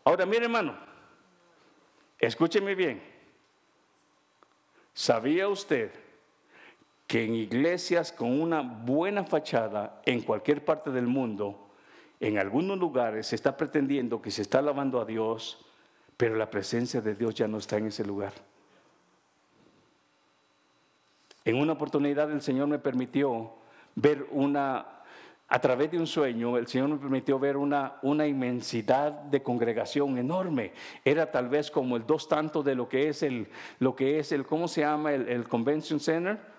[0.05, 0.76] Ahora mire hermano,
[2.18, 3.02] escúcheme bien.
[4.92, 6.06] ¿Sabía usted
[7.07, 11.69] que en iglesias con una buena fachada en cualquier parte del mundo,
[12.19, 15.64] en algunos lugares se está pretendiendo que se está alabando a Dios,
[16.16, 18.33] pero la presencia de Dios ya no está en ese lugar.
[21.45, 23.53] En una oportunidad el Señor me permitió
[23.95, 24.85] ver una,
[25.47, 30.19] a través de un sueño, el Señor me permitió ver una, una inmensidad de congregación
[30.19, 30.73] enorme.
[31.05, 33.47] Era tal vez como el dos tanto de lo que es el,
[33.79, 35.12] lo que es el, ¿cómo se llama?
[35.12, 36.56] El, el Convention Center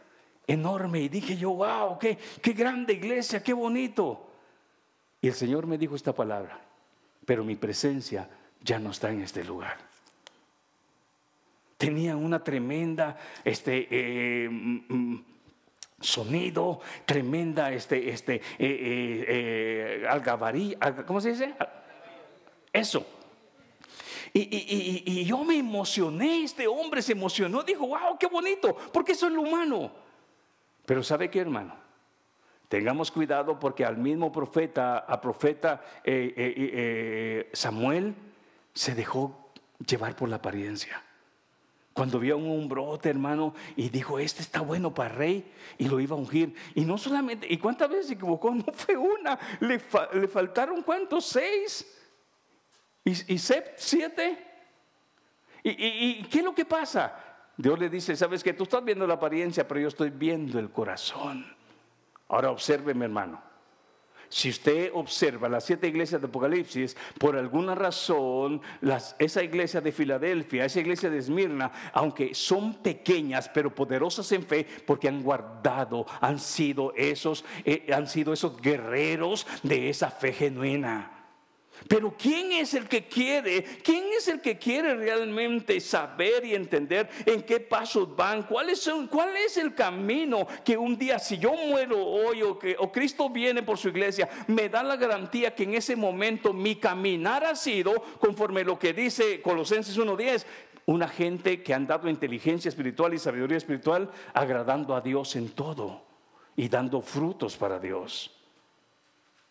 [0.47, 1.01] enorme.
[1.01, 4.25] Y dije yo, wow, qué, qué grande iglesia, qué bonito.
[5.21, 6.59] Y el Señor me dijo esta palabra,
[7.25, 8.29] pero mi presencia
[8.61, 9.77] ya no está en este lugar.
[11.77, 15.25] Tenían una tremenda este, eh, mm, mm,
[15.99, 20.07] sonido, tremenda este, este, eh, eh,
[21.05, 21.53] ¿cómo se dice?
[22.71, 23.05] Eso.
[24.33, 29.27] Y, y, yo me emocioné, este hombre se emocionó, dijo, wow, qué bonito, porque eso
[29.27, 30.06] es lo humano.
[30.87, 31.75] Pero ¿sabe qué, hermano?
[32.69, 38.15] Tengamos cuidado porque al mismo profeta, a profeta eh, eh, eh, Samuel,
[38.73, 39.51] se dejó
[39.85, 41.03] llevar por la apariencia.
[41.91, 46.15] Cuando vio un brote, hermano, y dijo, este está bueno para rey, y lo iba
[46.15, 46.55] a ungir.
[46.73, 48.51] Y no solamente, ¿y cuántas veces se equivocó?
[48.55, 49.79] No fue una, le,
[50.29, 51.85] faltaron cuántos, seis,
[53.03, 54.37] y, siete.
[55.63, 57.26] ¿Y, ¿Y qué es lo que pasa?
[57.57, 60.69] Dios le dice, sabes que tú estás viendo la apariencia, pero yo estoy viendo el
[60.69, 61.45] corazón.
[62.29, 63.41] Ahora observe, mi hermano.
[64.29, 68.61] Si usted observa las siete iglesias de Apocalipsis, por alguna razón,
[69.17, 74.67] esa iglesia de Filadelfia, esa iglesia de Esmirna, aunque son pequeñas pero poderosas en fe,
[74.85, 81.16] porque han guardado, han sido esos, eh, han sido esos guerreros de esa fe genuina.
[81.87, 83.63] Pero ¿quién es el que quiere?
[83.83, 88.43] ¿Quién es el que quiere realmente saber y entender en qué pasos van?
[88.43, 88.87] ¿Cuál es,
[89.57, 93.77] el camino que un día, si yo muero hoy o, que, o Cristo viene por
[93.77, 98.63] su iglesia, me da la garantía que en ese momento mi caminar ha sido conforme
[98.63, 100.45] lo que dice Colosenses 1.10?
[100.85, 106.05] Una gente que han dado inteligencia espiritual y sabiduría espiritual, agradando a Dios en todo
[106.55, 108.31] y dando frutos para Dios.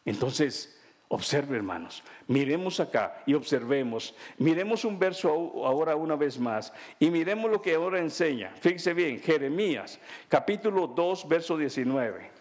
[0.05, 0.76] Entonces,
[1.09, 2.03] Observe, hermanos.
[2.27, 4.15] Miremos acá y observemos.
[4.39, 5.31] Miremos un verso
[5.65, 8.53] ahora una vez más y miremos lo que ahora enseña.
[8.61, 12.36] Fíjese bien, Jeremías, capítulo 2, verso 19.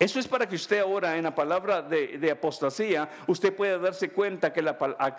[0.00, 4.50] Eso es para que usted ahora en la palabra de, apostasía, usted pueda darse cuenta
[4.50, 4.78] que la,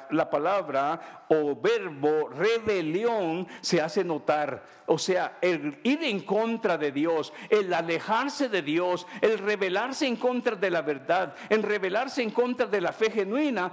[0.09, 4.63] la, palabra o verbo rebelión se hace notar.
[4.87, 10.15] O sea, el ir en contra de Dios, el alejarse de Dios, el rebelarse en
[10.15, 13.71] contra de la verdad, el rebelarse en contra de la fe genuina,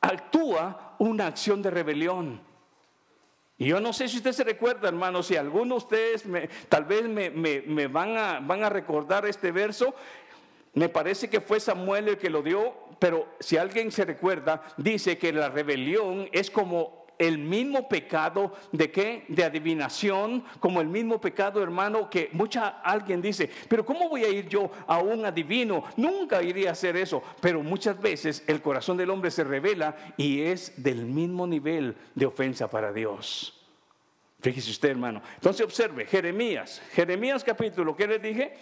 [0.00, 2.54] actúa una acción de rebelión.
[3.56, 6.24] Y yo no sé si usted se recuerda, hermano, si alguno de ustedes
[6.68, 9.94] tal vez me, me, van, a, van a recordar este verso,
[10.74, 15.18] me parece que fue Samuel el que lo dio, pero si alguien se recuerda, dice
[15.18, 19.24] que la rebelión es como el mismo pecado de qué?
[19.28, 24.28] De adivinación, como el mismo pecado, hermano, que mucha alguien dice, pero ¿cómo voy a
[24.28, 25.84] ir yo a un adivino?
[25.96, 30.42] Nunca iría a hacer eso, pero muchas veces el corazón del hombre se revela y
[30.42, 33.60] es del mismo nivel de ofensa para Dios.
[34.40, 35.22] Fíjese usted, hermano.
[35.36, 38.54] Entonces observe, Jeremías, Jeremías capítulo, ¿qué le dije?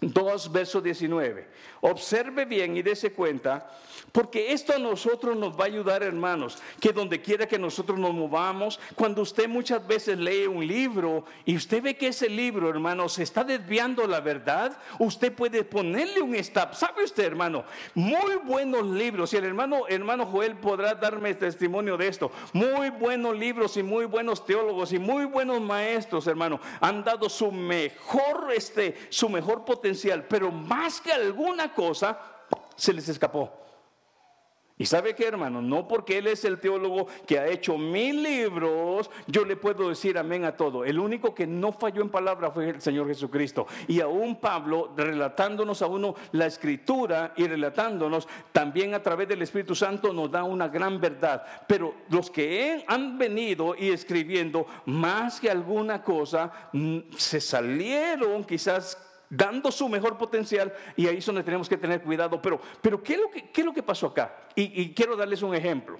[0.00, 1.44] 2, verso 19.
[1.82, 3.70] Observe bien y dése cuenta,
[4.12, 8.12] porque esto a nosotros nos va a ayudar, hermanos, que donde quiera que nosotros nos
[8.12, 13.08] movamos, cuando usted muchas veces lee un libro y usted ve que ese libro, hermano,
[13.08, 16.74] se está desviando la verdad, usted puede ponerle un stop.
[16.74, 17.64] ¿Sabe usted, hermano?
[17.94, 22.30] Muy buenos libros, y el hermano, hermano Joel podrá darme testimonio de esto.
[22.52, 27.50] Muy buenos libros y muy buenos teólogos y muy buenos maestros, hermano, han dado su
[27.50, 32.18] mejor, este, su mejor potencial, pero más que alguna cosa
[32.76, 33.60] se les escapó.
[34.80, 39.10] Y sabe que hermano, no porque él es el teólogo que ha hecho mil libros,
[39.26, 40.86] yo le puedo decir amén a todo.
[40.86, 43.66] El único que no falló en palabra fue el Señor Jesucristo.
[43.88, 49.74] Y aún Pablo, relatándonos a uno la escritura y relatándonos, también a través del Espíritu
[49.74, 51.44] Santo nos da una gran verdad.
[51.66, 59.09] Pero los que han venido y escribiendo más que alguna cosa, mm, se salieron quizás
[59.30, 62.42] dando su mejor potencial y ahí es donde tenemos que tener cuidado.
[62.42, 64.34] Pero, pero ¿qué, es lo que, qué es lo que pasó acá?
[64.54, 65.98] Y, y quiero darles un ejemplo.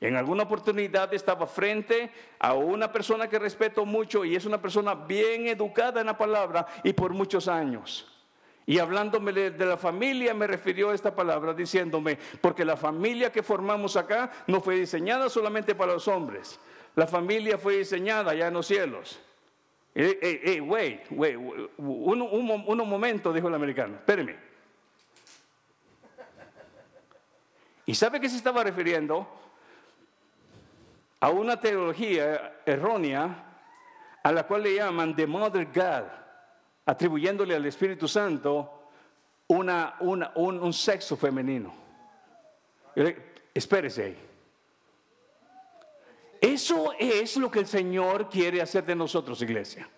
[0.00, 4.94] En alguna oportunidad estaba frente a una persona que respeto mucho y es una persona
[4.94, 8.10] bien educada en la palabra y por muchos años.
[8.66, 13.42] Y hablándome de la familia me refirió a esta palabra diciéndome, porque la familia que
[13.42, 16.58] formamos acá no fue diseñada solamente para los hombres,
[16.96, 19.20] la familia fue diseñada ya en los cielos.
[19.96, 24.36] Hey, hey, wait, wait, un, un, momento, dijo el americano, espéreme.
[27.86, 29.28] ¿Y sabe qué se estaba refiriendo?
[31.20, 33.44] A una teología errónea
[34.24, 36.08] a la cual le llaman The Mother God,
[36.86, 38.88] atribuyéndole al Espíritu Santo
[39.46, 41.72] una, una, un, un sexo femenino.
[43.54, 44.33] Espérese ahí.
[46.44, 49.88] Eso es lo que el Señor quiere hacer de nosotros, iglesia.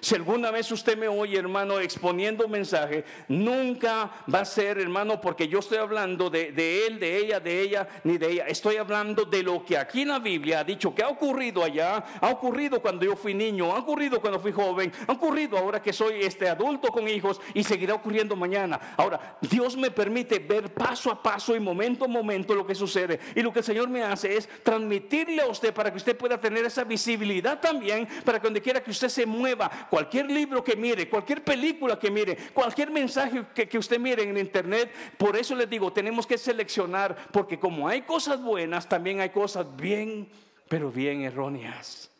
[0.00, 5.20] Si alguna vez usted me oye, hermano, exponiendo un mensaje, nunca va a ser, hermano,
[5.20, 8.46] porque yo estoy hablando de, él, de ella, de ella, ni de ella.
[8.46, 12.04] Estoy hablando de lo que aquí en la Biblia ha dicho que ha ocurrido allá,
[12.20, 15.92] ha ocurrido cuando yo fui niño, ha ocurrido cuando fui joven, ha ocurrido ahora que
[15.92, 18.94] soy este adulto con hijos y seguirá ocurriendo mañana.
[18.96, 23.18] Ahora, Dios me permite ver paso a paso y momento a momento lo que sucede.
[23.34, 26.40] Y lo que el Señor me hace es transmitirle a usted para que usted pueda
[26.40, 30.76] tener esa visibilidad también, para que donde quiera que usted se mueva, cualquier libro que
[30.76, 35.68] mire, cualquier película que mire, cualquier mensaje que, usted mire en internet, por eso les
[35.68, 40.28] digo, tenemos que seleccionar, porque como hay cosas buenas, también hay cosas bien,
[40.68, 42.10] pero bien erróneas.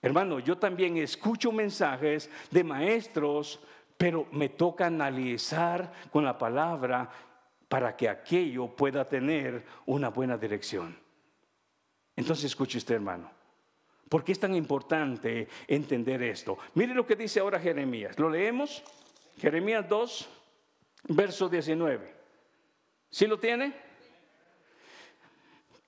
[0.00, 3.60] Hermano, yo también escucho mensajes de maestros,
[3.96, 7.10] pero me toca analizar con la palabra
[7.68, 10.96] para que aquello pueda tener una buena dirección.
[12.16, 13.33] Entonces escuche usted, hermano.
[14.14, 16.56] ¿Por qué es tan importante entender esto?
[16.74, 18.16] Mire lo que dice ahora Jeremías.
[18.16, 18.84] ¿Lo leemos?
[19.38, 20.28] Jeremías 2,
[21.08, 22.14] verso 19.
[23.10, 23.74] ¿Sí lo tiene?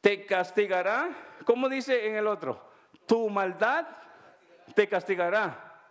[0.01, 2.69] Te castigará, ¿cómo dice en el otro?
[3.07, 3.87] Tu maldad
[4.75, 5.89] te castigará.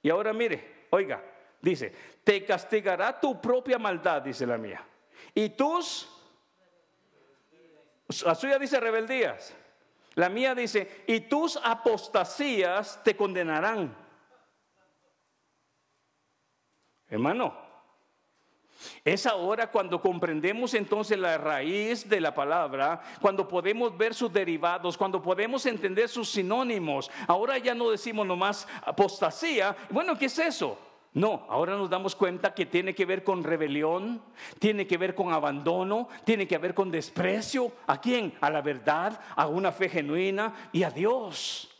[0.00, 1.22] Y ahora mire, oiga,
[1.60, 4.82] dice, te castigará tu propia maldad, dice la mía.
[5.34, 6.08] Y tus,
[8.24, 9.54] la suya dice rebeldías.
[10.16, 13.94] La mía dice, y tus apostasías te condenarán.
[17.06, 17.54] Hermano,
[19.04, 24.96] es ahora cuando comprendemos entonces la raíz de la palabra, cuando podemos ver sus derivados,
[24.96, 27.10] cuando podemos entender sus sinónimos.
[27.26, 29.76] Ahora ya no decimos nomás apostasía.
[29.90, 30.78] Bueno, ¿qué es eso?
[31.16, 34.20] No, ahora nos damos cuenta que tiene que ver con rebelión,
[34.58, 37.72] tiene que ver con abandono, tiene que ver con desprecio.
[37.86, 38.34] ¿A quién?
[38.38, 41.70] A la verdad, a una fe genuina y a Dios.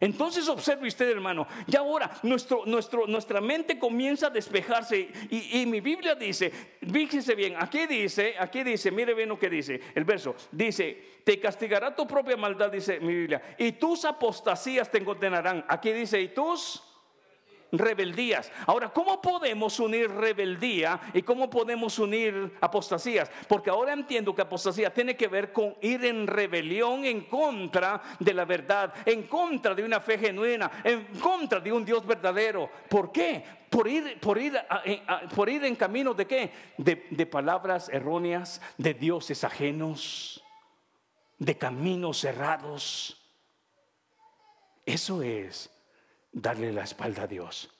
[0.00, 5.10] Entonces observe usted, hermano, y ahora nuestro, nuestro, nuestra mente comienza a despejarse.
[5.28, 6.50] Y, mi Biblia dice,
[6.90, 11.38] fíjese bien, aquí dice, aquí dice, mire bien lo que dice, el verso, dice, te
[11.38, 15.62] castigará tu propia maldad, dice mi Biblia, y tus apostasías te condenarán.
[15.68, 16.87] Aquí dice, y tus
[17.72, 18.50] rebeldías.
[18.66, 23.30] Ahora, ¿cómo podemos unir rebeldía y cómo podemos unir apostasías?
[23.46, 28.34] Porque ahora entiendo que apostasía tiene que ver con ir en rebelión en contra de
[28.34, 32.70] la verdad, en contra de una fe genuina, en contra de un Dios verdadero.
[32.88, 33.44] ¿Por qué?
[33.68, 34.58] Por ir, por ir,
[35.34, 36.52] por ir en camino de qué?
[36.78, 40.42] De palabras erróneas, de dioses ajenos,
[41.38, 43.14] de caminos cerrados.
[44.86, 45.77] Eso es
[46.32, 47.70] darle la espalda a Dios.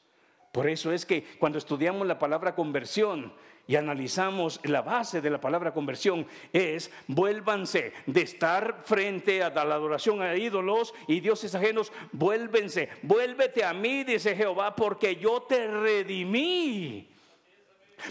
[0.53, 3.33] Por eso es que cuando estudiamos la palabra conversión
[3.67, 9.75] y analizamos la base de la palabra conversión es vuélvanse de estar frente a la
[9.75, 15.69] adoración a ídolos y dioses ajenos, vuélvense, vuélvete a mí, dice Jehová, porque yo te
[15.69, 17.11] redimí.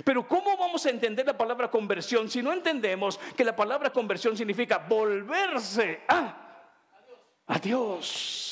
[0.04, 4.38] Pero ¿cómo vamos a entender la palabra conversión si no entendemos que la palabra conversión
[4.38, 6.36] significa volverse a,
[7.48, 8.47] a Dios?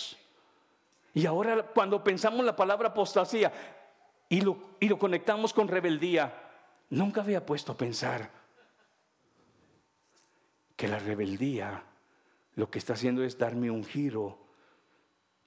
[1.15, 3.51] Y ahora cuando pensamos la palabra apostasía
[4.27, 6.33] y lo, y lo conectamos con rebeldía,
[6.89, 8.29] nunca había puesto a pensar
[10.75, 11.83] que la rebeldía
[12.55, 14.37] lo que está haciendo es darme un giro.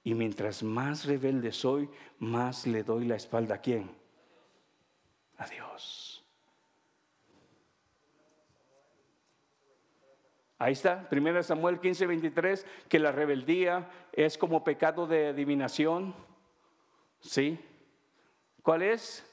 [0.03, 3.91] Y mientras más rebelde soy, más le doy la espalda a quién?
[5.37, 6.09] A Dios.
[10.61, 13.89] Ahí está, 1 Samuel 15, 23, que la rebeldía
[14.25, 16.13] es como pecado de adivinación.
[17.21, 17.57] ¿Sí?
[18.61, 19.25] ¿Cuál es?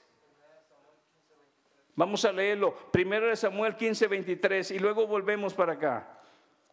[1.97, 2.77] Vamos a leerlo.
[2.95, 6.21] 1 Samuel 15, 23 y luego volvemos para acá.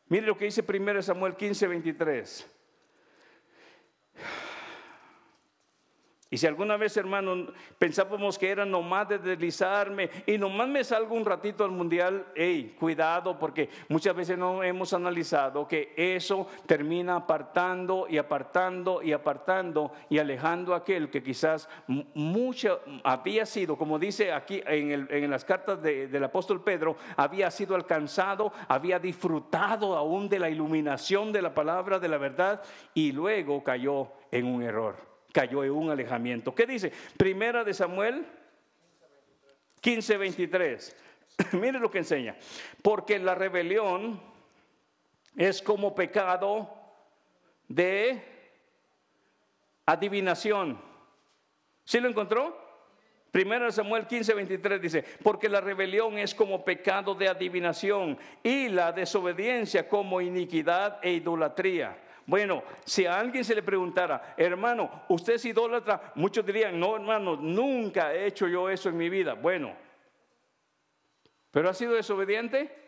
[0.10, 2.52] Mire lo que dice 1 Samuel 15, 23.
[6.34, 7.46] Y si alguna vez, hermano,
[7.78, 12.76] pensábamos que era nomás de deslizarme y nomás me salgo un ratito al mundial, hey,
[12.80, 19.92] cuidado, porque muchas veces no hemos analizado que eso termina apartando y apartando y apartando
[20.10, 21.70] y alejando a aquel que quizás
[22.16, 28.52] mucho había sido, como dice aquí en, las cartas del apóstol Pedro, había sido alcanzado,
[28.68, 32.64] había disfrutado aún de la iluminación de la palabra, de la verdad,
[32.96, 36.56] y luego cayó en un error cayó en un alejamiento.
[36.56, 36.94] ¿Qué dice?
[37.18, 38.26] Primera de Samuel
[39.82, 40.96] 15, 23.
[41.54, 42.38] Mire lo que enseña.
[42.82, 44.22] Porque la rebelión
[45.36, 46.70] es como pecado
[47.68, 48.22] de
[49.86, 50.80] adivinación.
[51.84, 52.62] ¿Sí lo encontró?
[53.32, 58.70] Primera de Samuel 15, 23 dice, porque la rebelión es como pecado de adivinación y
[58.70, 61.98] la desobediencia como iniquidad e idolatría.
[62.26, 66.14] Bueno, si a alguien se le preguntara, hermano, ¿usted es idólatra?
[66.16, 69.34] Muchos dirían, no, hermano, nunca he hecho yo eso en mi vida.
[69.34, 69.76] Bueno,
[71.52, 72.84] ¿pero ha sido desobediente?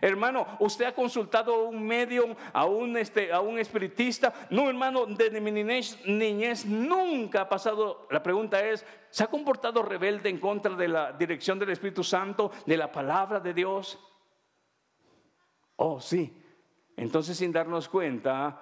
[0.00, 4.34] Hermano, ¿usted ha consultado a un medium, a un, este, a un espiritista?
[4.50, 8.08] No, hermano, desde mi niñez, niñez nunca ha pasado.
[8.10, 12.50] La pregunta es, ¿se ha comportado rebelde en contra de la dirección del Espíritu Santo,
[12.66, 13.98] de la palabra de Dios?
[15.76, 16.42] Oh, sí.
[16.96, 18.60] Entonces sin darnos cuenta,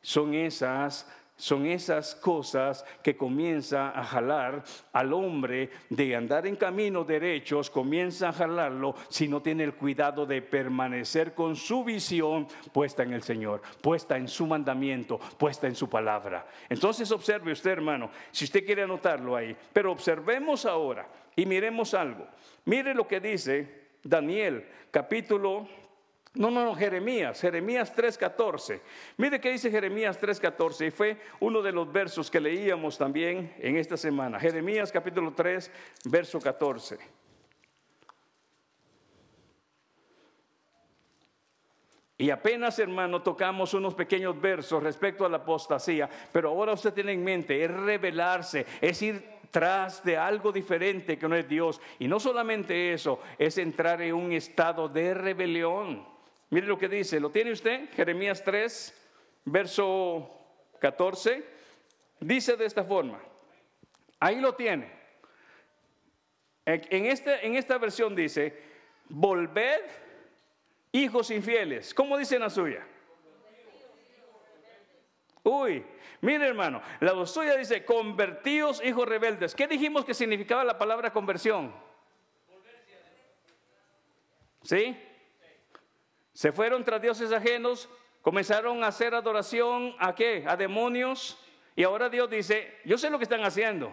[0.00, 1.06] son esas
[1.36, 8.30] son esas cosas que comienza a jalar al hombre de andar en caminos derechos, comienza
[8.30, 13.22] a jalarlo si no tiene el cuidado de permanecer con su visión puesta en el
[13.22, 16.46] Señor, puesta en su mandamiento, puesta en su palabra.
[16.70, 21.06] Entonces observe usted, hermano, si usted quiere anotarlo ahí, pero observemos ahora
[21.36, 22.26] y miremos algo.
[22.64, 25.68] Mire lo que dice Daniel, capítulo
[26.36, 28.80] No, no, no, Jeremías, Jeremías 3.14.
[29.16, 33.76] Mire qué dice Jeremías 3.14 y fue uno de los versos que leíamos también en
[33.76, 34.38] esta semana.
[34.38, 35.70] Jeremías capítulo 3,
[36.04, 36.98] verso 14.
[42.18, 47.12] Y apenas, hermano, tocamos unos pequeños versos respecto a la apostasía, pero ahora usted tiene
[47.12, 51.80] en mente, es revelarse, es ir tras de algo diferente que no es Dios.
[51.98, 56.15] Y no solamente eso, es entrar en un estado de rebelión.
[56.50, 57.88] Mire lo que dice, ¿lo tiene usted?
[57.94, 58.94] Jeremías 3,
[59.46, 60.30] verso
[60.80, 61.44] 14.
[62.20, 63.20] Dice de esta forma,
[64.20, 64.90] ahí lo tiene.
[66.64, 68.56] En, este, en esta versión dice,
[69.08, 69.82] volved
[70.92, 71.94] hijos infieles.
[71.94, 72.86] ¿Cómo dice la suya?
[75.42, 75.84] Uy,
[76.22, 79.54] mire hermano, la suya dice, convertidos hijos rebeldes.
[79.54, 81.72] ¿Qué dijimos que significaba la palabra conversión?
[84.62, 84.96] ¿Sí?
[86.36, 87.88] Se fueron tras dioses ajenos,
[88.20, 90.44] comenzaron a hacer adoración a qué?
[90.46, 91.38] A demonios.
[91.74, 93.90] Y ahora Dios dice, yo sé lo que están haciendo.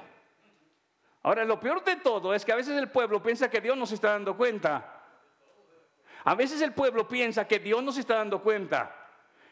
[1.22, 3.86] Ahora, lo peor de todo es que a veces el pueblo piensa que Dios no
[3.86, 5.06] se está dando cuenta.
[6.26, 8.94] A veces el pueblo piensa que Dios no se está dando cuenta.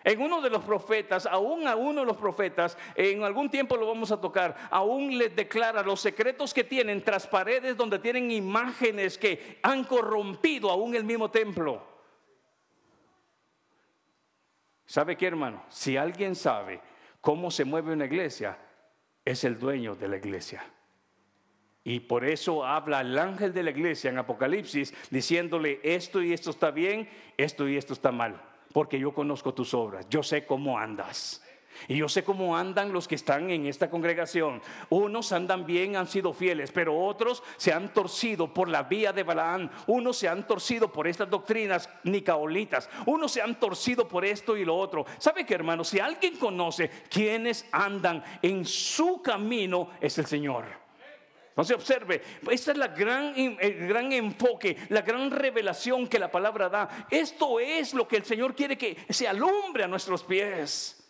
[0.03, 3.87] En uno de los profetas, aún a uno de los profetas, en algún tiempo lo
[3.87, 9.17] vamos a tocar, aún les declara los secretos que tienen tras paredes donde tienen imágenes
[9.17, 11.90] que han corrompido aún el mismo templo.
[14.91, 15.63] ¿Sabe qué, hermano?
[15.69, 16.81] Si alguien sabe
[17.21, 18.57] cómo se mueve una iglesia,
[19.23, 20.65] es el dueño de la iglesia.
[21.85, 26.49] Y por eso habla el ángel de la iglesia en Apocalipsis diciéndole, esto y esto
[26.49, 28.41] está bien, esto y esto está mal,
[28.73, 31.41] porque yo conozco tus obras, yo sé cómo andas.
[31.87, 34.61] Y yo sé cómo andan los que están en esta congregación.
[34.89, 39.23] Unos andan bien, han sido fieles, pero otros se han torcido por la vía de
[39.23, 39.71] Balaán.
[39.87, 42.89] Unos se han torcido por estas doctrinas nicaolitas.
[43.05, 45.05] Unos se han torcido por esto y lo otro.
[45.17, 45.83] ¿Sabe qué, hermano?
[45.83, 50.81] Si alguien conoce quienes andan en su camino, es el Señor.
[51.51, 56.69] Entonces observe, esta es la gran, el gran enfoque, la gran revelación que la palabra
[56.69, 57.07] da.
[57.09, 61.00] Esto es lo que el Señor quiere que se alumbre a nuestros pies.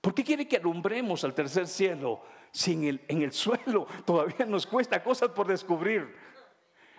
[0.00, 4.46] ¿Por qué quiere que alumbremos al tercer cielo si en el, en el suelo todavía
[4.46, 6.28] nos cuesta cosas por descubrir?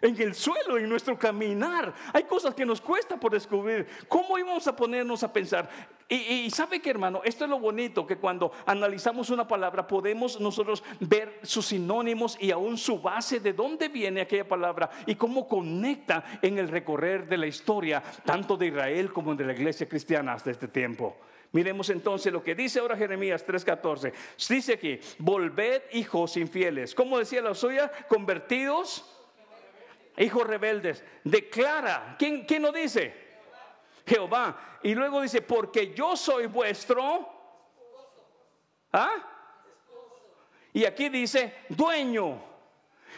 [0.02, 1.94] en el suelo, en nuestro caminar.
[2.14, 3.88] Hay cosas que nos cuesta por descubrir.
[4.08, 5.70] ¿Cómo íbamos a ponernos a pensar?
[6.08, 10.84] Y, sabe que hermano, esto es lo bonito, que cuando analizamos una palabra podemos nosotros
[11.00, 16.24] ver sus sinónimos y aún su base, de dónde viene aquella palabra y cómo conecta
[16.42, 20.50] en el recorrer de la historia, tanto de Israel como de la iglesia cristiana hasta
[20.50, 21.16] este tiempo.
[21.52, 24.14] Miremos entonces lo que dice ahora Jeremías 3:14.
[24.48, 26.94] Dice aquí, volved hijos infieles.
[26.94, 27.92] ¿Cómo decía la suya?
[28.08, 29.06] Convertidos
[30.20, 31.04] hijos rebeldes.
[31.24, 33.30] Declara, ¿quién, quién lo dice?
[34.06, 34.80] Jehová.
[34.84, 37.28] Y luego dice, porque yo soy vuestro.
[38.92, 39.16] ¿Ah?
[40.74, 42.48] Y aquí dice, dueño.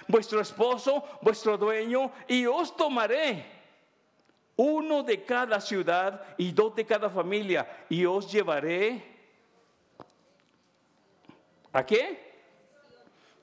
[0.07, 3.60] Vuestro esposo, vuestro dueño, y os tomaré
[4.61, 9.01] uno de cada ciudad y dos de cada familia, y os llevaré.
[11.73, 12.31] ¿A qué?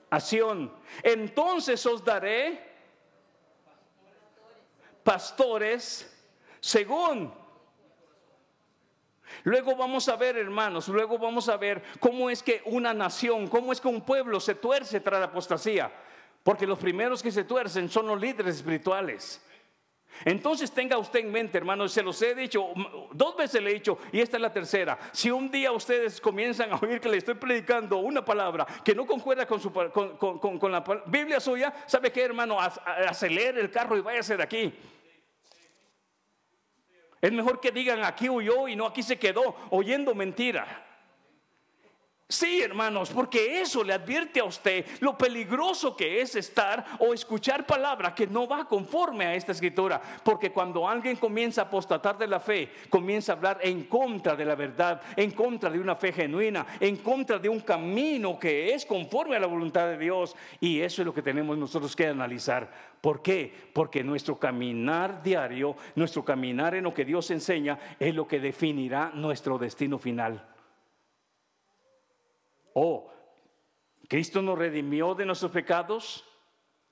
[0.09, 0.71] A Sion.
[1.03, 2.67] Entonces os daré
[5.03, 6.09] pastores
[6.61, 7.33] según.
[9.43, 13.73] Luego vamos a ver, hermanos, luego vamos a ver cómo es que una nación, cómo
[13.73, 15.91] es que un pueblo se tuerce tras la apostasía.
[16.43, 19.41] Porque los primeros que se tuercen son los líderes espirituales.
[20.25, 22.67] Entonces tenga usted en mente, hermano, se los he dicho,
[23.11, 24.97] dos veces le he dicho, y esta es la tercera.
[25.11, 29.05] Si un día ustedes comienzan a oír que le estoy predicando una palabra que no
[29.05, 32.59] concuerda con, su, con, la Biblia suya, ¿sabe qué, hermano?
[32.59, 34.73] Acelere el carro y váyase de aquí.
[37.21, 40.88] Es mejor que digan aquí huyó y no aquí se quedó oyendo mentira.
[42.31, 47.65] Sí, hermanos, porque eso le advierte a usted lo peligroso que es estar o escuchar
[47.65, 49.99] palabra que no va conforme a esta escritura.
[50.23, 54.45] Porque cuando alguien comienza a apostatar de la fe, comienza a hablar en contra de
[54.45, 58.85] la verdad, en contra de una fe genuina, en contra de un camino que es
[58.85, 60.35] conforme a la voluntad de Dios.
[60.59, 62.69] Y eso es lo que tenemos nosotros que analizar.
[63.01, 63.51] ¿Por qué?
[63.73, 69.09] Porque nuestro caminar diario, nuestro caminar en lo que Dios enseña, es lo que definirá
[69.15, 70.58] nuestro destino final.
[72.81, 73.11] Oh,
[74.07, 76.23] ¿Cristo nos redimió de nuestros pecados?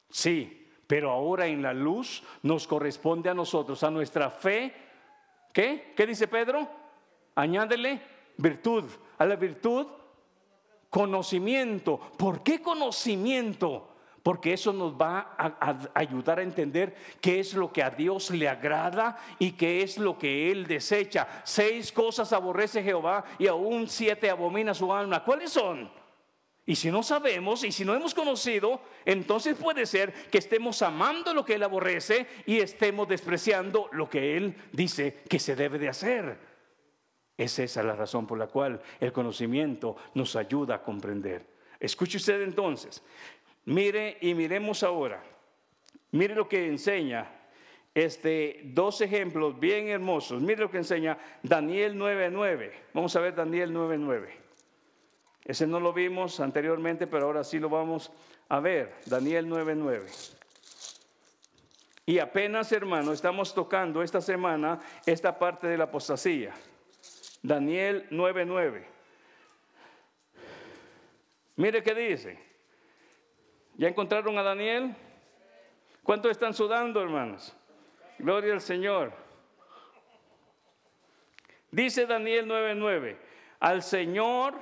[0.09, 4.73] Sí, pero ahora en la luz nos corresponde a nosotros, a nuestra fe.
[5.53, 5.93] ¿Qué?
[5.95, 6.69] ¿Qué dice Pedro?
[7.35, 8.01] Añádele
[8.35, 8.83] virtud.
[9.17, 9.88] A la virtud,
[10.89, 11.97] conocimiento.
[12.17, 13.95] ¿Por qué conocimiento?
[14.28, 18.49] Porque eso nos va a, ayudar a entender qué es lo que a Dios le
[18.49, 21.41] agrada y qué es lo que Él desecha.
[21.45, 25.23] Seis cosas aborrece Jehová y aún siete abomina su alma.
[25.23, 25.89] ¿Cuáles son?
[26.65, 31.34] Y si no sabemos y si no hemos conocido, entonces puede ser que estemos amando
[31.34, 35.88] lo que Él aborrece y estemos despreciando lo que Él dice que se debe de
[35.88, 36.38] hacer.
[37.38, 41.55] Es esa la razón por la cual el conocimiento nos ayuda a comprender.
[41.80, 43.03] Escuche usted entonces,
[43.68, 45.24] mire y miremos ahora.
[46.11, 47.30] Mire lo que enseña
[47.93, 50.41] este, dos ejemplos bien hermosos.
[50.41, 52.72] Mire lo que enseña Daniel 9.9.
[52.93, 54.47] Vamos a ver Daniel 9.9.
[55.47, 58.11] Ese no lo vimos anteriormente, pero ahora sí lo vamos
[58.49, 58.95] a ver.
[59.05, 60.36] Daniel 9:9.
[62.05, 66.53] Y apenas, hermano, estamos tocando esta semana esta parte de la apostasía.
[67.41, 68.84] Daniel 9:9.
[71.55, 72.47] Mire qué dice.
[73.78, 74.95] ¿Ya encontraron a Daniel?
[76.01, 77.55] ¿Cuántos están sudando, hermanos?
[78.17, 79.13] Gloria al Señor.
[81.69, 83.17] Dice Daniel 9:9.
[83.59, 84.55] Al Señor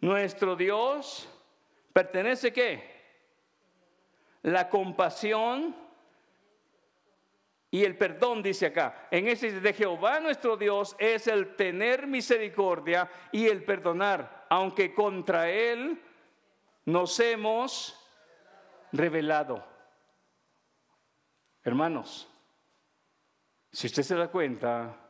[0.00, 1.28] nuestro Dios
[1.92, 2.92] pertenece qué?
[4.42, 5.74] La compasión
[7.72, 9.08] y el perdón, dice acá.
[9.10, 15.50] En ese de Jehová nuestro Dios es el tener misericordia y el perdonar, aunque contra
[15.50, 16.00] Él
[16.84, 17.98] nos hemos
[18.92, 19.64] revelado.
[21.64, 22.28] Hermanos,
[23.70, 25.02] si usted se da cuenta,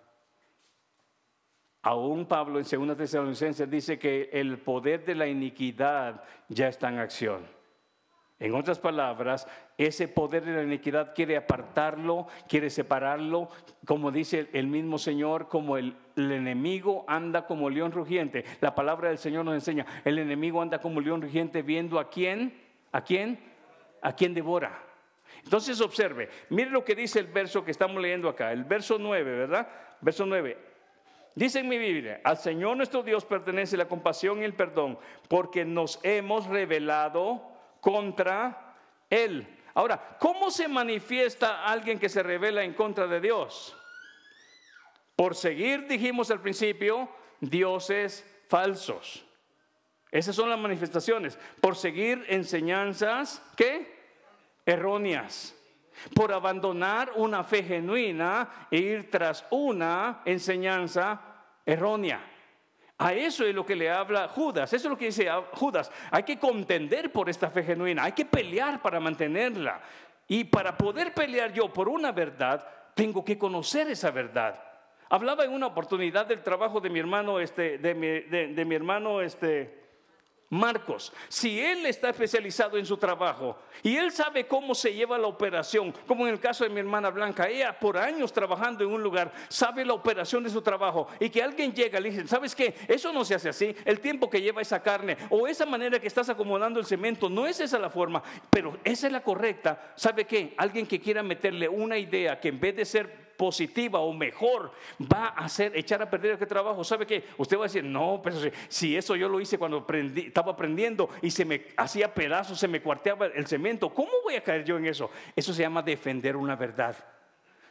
[1.84, 7.00] Aún Pablo en 2 Tesalonicenses dice que el poder de la iniquidad ya está en
[7.00, 7.42] acción.
[8.38, 13.48] En otras palabras, ese poder de la iniquidad quiere apartarlo, quiere separarlo,
[13.84, 18.44] como dice el mismo Señor, como el, enemigo anda como león rugiente.
[18.60, 22.52] La palabra del Señor nos enseña, el enemigo anda como león rugiente viendo a quién,
[22.92, 23.38] a quién,
[24.02, 24.82] a quién devora.
[25.42, 29.38] Entonces observe, mire lo que dice el verso que estamos leyendo acá, el verso 9,
[29.38, 29.68] ¿verdad?
[30.00, 30.72] Verso 9.
[31.34, 34.98] Dice en mi Biblia, al Señor nuestro Dios pertenece la compasión y el perdón,
[35.28, 37.42] porque nos hemos revelado
[37.80, 38.76] contra
[39.08, 39.46] Él.
[39.74, 43.74] Ahora, ¿cómo se manifiesta alguien que se revela en contra de Dios?
[45.16, 47.08] Por seguir, dijimos al principio,
[47.40, 49.24] dioses falsos.
[50.10, 51.38] Esas son las manifestaciones.
[51.60, 53.91] Por seguir enseñanzas, ¿qué?
[54.64, 55.54] Erróneas
[56.14, 61.20] por abandonar una fe genuina e ir tras una enseñanza
[61.64, 62.20] errónea.
[62.98, 65.90] A eso es lo que le habla Judas, eso es lo que dice Judas.
[66.10, 69.80] Hay que contender por esta fe genuina, hay que pelear para mantenerla.
[70.28, 74.62] Y para poder pelear yo por una verdad, tengo que conocer esa verdad.
[75.08, 79.20] Hablaba en una oportunidad del trabajo de mi hermano, este, de mi, de mi hermano,
[79.20, 79.81] este,
[80.52, 85.26] Marcos, si él está especializado en su trabajo y él sabe cómo se lleva la
[85.26, 89.02] operación, como en el caso de mi hermana Blanca, ella por años trabajando en un
[89.02, 92.54] lugar, sabe la operación de su trabajo y que alguien llega y le dice, ¿sabes
[92.54, 92.74] qué?
[92.86, 96.06] Eso no se hace así, el tiempo que lleva esa carne o esa manera que
[96.06, 99.94] estás acomodando el cemento, no es esa la forma, pero esa es la correcta.
[99.96, 100.52] ¿Sabe qué?
[100.58, 104.70] Alguien que quiera meterle una idea que en vez de ser positiva o mejor
[105.12, 106.84] va a hacer echar a perder el trabajo.
[106.84, 107.24] ¿Sabe qué?
[107.36, 108.36] Usted va a decir, no, pero
[108.68, 109.84] si eso yo lo hice cuando
[110.14, 114.44] estaba aprendiendo y se me hacía pedazos, se me cuarteaba el cemento, ¿cómo voy a
[114.44, 115.10] caer yo en eso?
[115.34, 116.94] Eso se llama defender una verdad.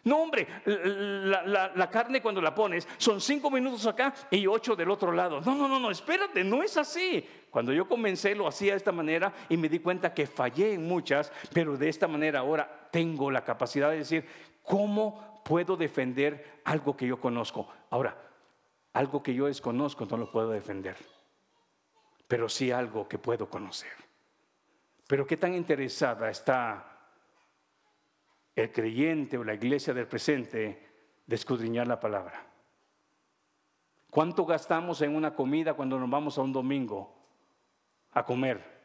[0.03, 4.91] No, hombre, la, la, carne cuando la pones son cinco minutos acá y ocho del
[4.91, 5.39] otro lado.
[5.39, 7.26] No, no, no, no, espérate, no es así.
[7.49, 10.86] Cuando yo comencé lo hacía de esta manera y me di cuenta que fallé en
[10.86, 14.26] muchas, pero de esta manera ahora tengo la capacidad de decir,
[14.63, 17.67] ¿cómo puedo defender algo que yo conozco.
[17.89, 18.17] Ahora,
[18.93, 20.97] algo que yo desconozco no lo puedo defender,
[22.27, 23.91] pero sí algo que puedo conocer.
[25.07, 26.91] Pero qué tan interesada está
[28.55, 30.87] el creyente o la iglesia del presente
[31.25, 32.45] de escudriñar la palabra.
[34.09, 37.15] ¿Cuánto gastamos en una comida cuando nos vamos a un domingo
[38.11, 38.81] a comer?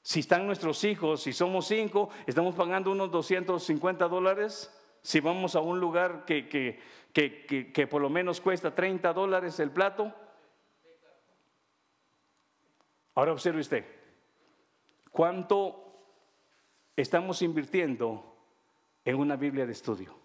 [0.00, 4.72] Si están nuestros hijos, si somos cinco, estamos pagando unos 250 dólares
[5.02, 6.48] si vamos a un lugar que,
[7.12, 10.12] que, por lo menos cuesta 30 dólares el plato.
[13.14, 13.84] Ahora observe usted,
[15.10, 15.84] ¿cuánto
[16.94, 18.36] estamos invirtiendo
[19.04, 20.16] en una Biblia de estudio?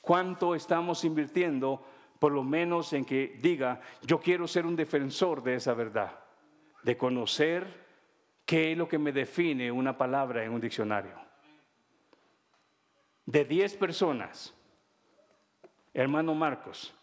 [0.00, 1.84] ¿Cuánto estamos invirtiendo
[2.18, 6.18] por lo menos en que diga, yo quiero ser un defensor de esa verdad,
[6.82, 7.84] de conocer
[8.46, 11.25] qué es lo que me define una palabra en un diccionario?
[13.26, 14.54] De 10 personas,
[15.92, 16.94] hermano Marcos,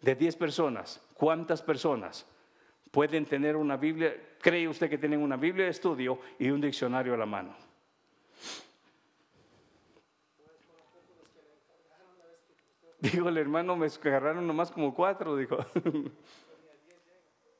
[0.00, 2.26] de 10 personas, ¿cuántas personas
[2.92, 7.14] pueden tener una Biblia, cree usted que tienen una Biblia de estudio y un diccionario
[7.14, 7.56] a la mano.
[13.00, 15.56] Digo, el hermano, me agarraron nomás como cuatro, dijo.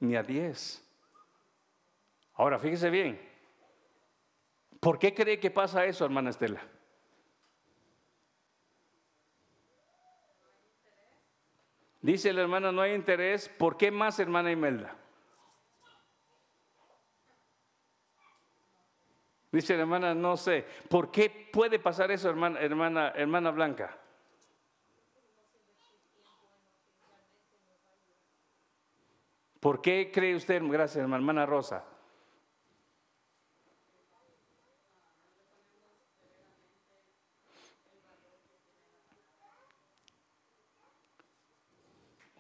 [0.01, 0.87] Ni a diez.
[2.35, 3.19] Ahora, fíjese bien.
[4.81, 6.61] ¿Por qué cree que pasa eso, hermana Estela?
[12.03, 13.49] Dice la hermana, no hay interés.
[13.49, 14.97] ¿Por qué más, hermana Imelda?
[19.53, 20.67] Dice la hermana, no sé.
[20.89, 23.99] ¿Por qué puede pasar eso, hermana, hermana, hermana Blanca?
[29.61, 31.85] ¿Por qué cree usted, gracias hermana Rosa?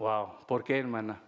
[0.03, 1.23] Wow, ¿por qué hermana?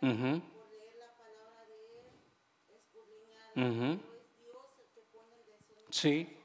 [0.00, 2.08] por leer la palabra de Él,
[2.74, 3.39] escudriñar.
[3.56, 3.98] Uh deseo.
[5.90, 6.36] Sí.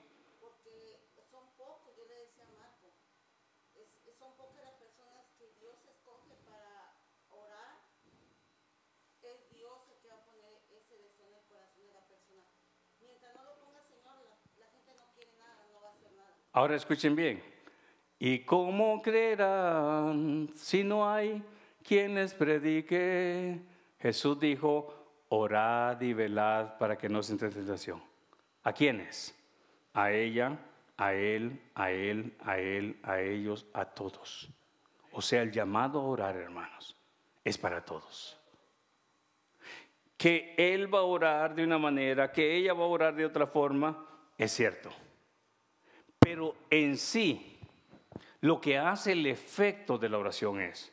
[16.52, 17.44] Ahora escuchen bien.
[18.18, 21.44] ¿Y cómo creerán si no hay
[21.86, 23.60] quien les predique.
[24.00, 28.02] Jesús dijo, orad y velad para que no se entre tentación.
[28.64, 29.36] ¿A quiénes?
[29.94, 30.58] A ella,
[30.98, 34.50] a él, a él, a él, a ellos, a todos.
[35.12, 36.96] O sea, el llamado a orar, hermanos,
[37.44, 38.38] es para todos.
[40.18, 43.48] Que él va a orar de una manera, que ella va a orar de otra
[43.48, 44.06] forma,
[44.38, 44.90] es cierto.
[46.20, 47.60] Pero en sí,
[48.42, 50.92] lo que hace el efecto de la oración es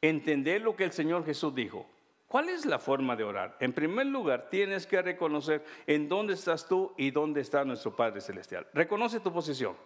[0.00, 1.86] entender lo que el Señor Jesús dijo.
[2.34, 3.56] ¿Cuál es la forma de orar?
[3.60, 8.20] En primer lugar, tienes que reconocer en dónde estás tú y dónde está nuestro Padre
[8.20, 8.66] Celestial.
[8.74, 9.76] Reconoce tu posición.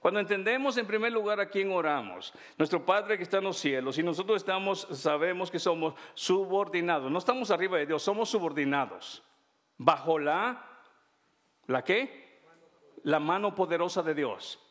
[0.00, 3.98] Cuando entendemos en primer lugar a quién oramos, nuestro Padre que está en los cielos,
[3.98, 9.22] y nosotros estamos, sabemos que somos subordinados, no estamos arriba de Dios, somos subordinados.
[9.76, 10.80] Bajo la,
[11.66, 12.40] ¿la qué?
[13.02, 14.65] La mano poderosa de Dios.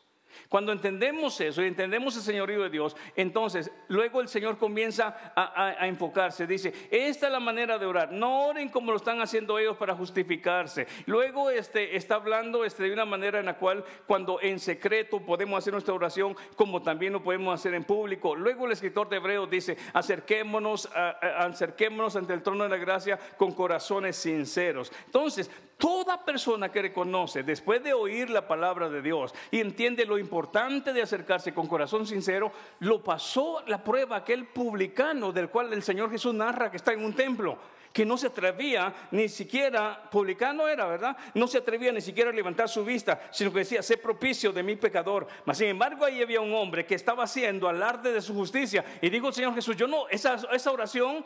[0.48, 5.86] Cuando entendemos eso y entendemos el señorío de Dios, entonces luego el Señor comienza a,
[5.86, 6.46] enfocarse.
[6.46, 8.12] Dice, esta es la manera de orar.
[8.12, 10.86] No oren como lo están haciendo ellos para justificarse.
[11.06, 15.58] Luego este, está hablando este, de una manera en la cual cuando en secreto podemos
[15.58, 18.34] hacer nuestra oración, como también lo podemos hacer en público.
[18.34, 23.52] Luego el escritor de Hebreos dice, acerquémonos, acerquémonos ante el trono de la gracia con
[23.52, 24.92] corazones sinceros.
[25.06, 30.18] Entonces, toda persona que reconoce, después de oír la palabra de Dios y entiende lo
[30.18, 35.82] importante de acercarse con corazón sincero, lo pasó la prueba aquel publicano del cual el
[35.82, 37.58] Señor Jesús narra que está en un templo,
[37.92, 41.16] que no se atrevía ni siquiera, publicano era, ¿verdad?
[41.34, 44.62] No se atrevía ni siquiera a levantar su vista, sino que decía, sé propicio de
[44.62, 45.26] mi pecador.
[45.46, 49.08] Mas sin embargo ahí había un hombre que estaba haciendo alarde de su justicia y
[49.08, 51.24] dijo Señor Jesús, yo no, esa, esa oración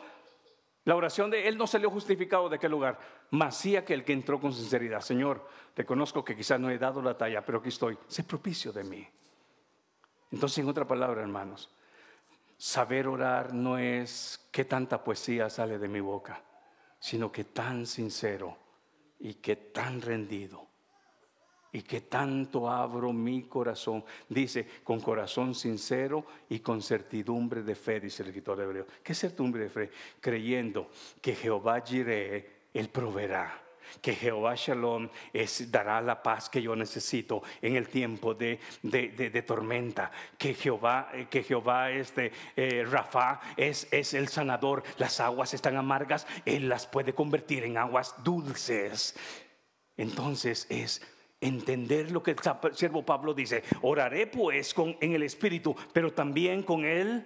[0.83, 4.39] la oración de él no salió justificado de aquel lugar, mas sí aquel que entró
[4.39, 5.01] con sinceridad.
[5.01, 7.97] Señor, te conozco que quizás no he dado la talla, pero aquí estoy.
[8.07, 9.07] Sé propicio de mí.
[10.31, 11.69] Entonces, en otra palabra, hermanos,
[12.57, 16.41] saber orar no es qué tanta poesía sale de mi boca,
[16.99, 18.57] sino que tan sincero
[19.19, 20.70] y que tan rendido
[21.73, 24.03] y que tanto abro mi corazón.
[24.27, 28.87] Dice, con corazón sincero y con certidumbre de fe, dice el escritor de Hebreo.
[29.03, 29.91] ¿Qué certidumbre de fe?
[30.19, 30.89] Creyendo
[31.21, 33.59] que Jehová Jireh, Él proveerá.
[34.01, 35.09] Que Jehová Shalom
[35.67, 40.11] dará la paz que yo necesito en el tiempo de, de, tormenta.
[40.37, 44.83] Que Jehová, eh, que Jehová este, eh, Rafa es, es el sanador.
[44.97, 49.13] Las aguas están amargas, Él las puede convertir en aguas dulces.
[49.97, 51.01] Entonces es
[51.41, 52.37] entender lo que el
[52.75, 53.63] siervo Pablo dice.
[53.81, 57.25] Oraré pues con, en el Espíritu, pero también con él,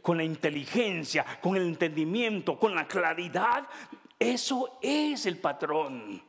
[0.00, 3.68] con la inteligencia, con el entendimiento, con la claridad.
[4.18, 6.22] Eso es el patrón.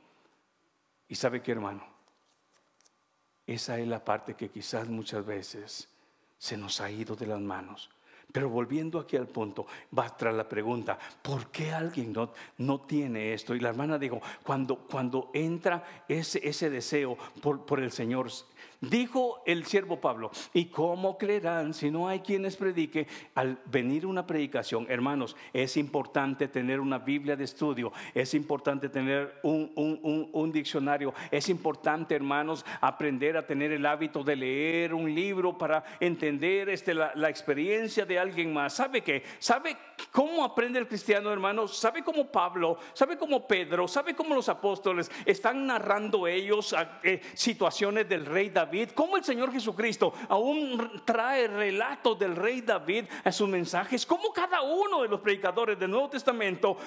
[1.07, 1.85] Y sabe qué, hermano,
[3.47, 5.89] esa es la parte que quizás muchas veces
[6.37, 7.89] se nos ha ido de las manos.
[8.31, 9.65] Pero volviendo aquí al punto,
[9.97, 13.55] va tras la pregunta, ¿por qué alguien no, no tiene esto?
[13.55, 18.29] Y la hermana dijo, cuando, cuando entra ese, ese deseo por, por el Señor,
[18.81, 23.07] Dijo el siervo Pablo, ¿y cómo creerán si no hay quienes predique?
[23.35, 29.41] Al venir una predicación, hermanos, es importante tener una Biblia de estudio, es importante tener
[29.43, 35.83] un, diccionario, es importante, hermanos, aprender a tener el hábito de leer un libro para
[35.99, 38.75] entender este, la, la experiencia de alguien más.
[38.75, 39.23] ¿Sabe qué?
[39.39, 39.75] ¿Sabe
[40.09, 41.77] cómo aprende el cristiano, hermanos?
[41.77, 46.73] ¿Sabe cómo Pablo, sabe cómo Pedro, sabe cómo los apóstoles están narrando ellos
[47.03, 48.68] eh, situaciones del rey David?
[48.69, 54.31] David, como el Señor Jesucristo aún trae relatos del rey David a sus mensajes, como
[54.31, 56.77] cada uno de los predicadores del Nuevo Testamento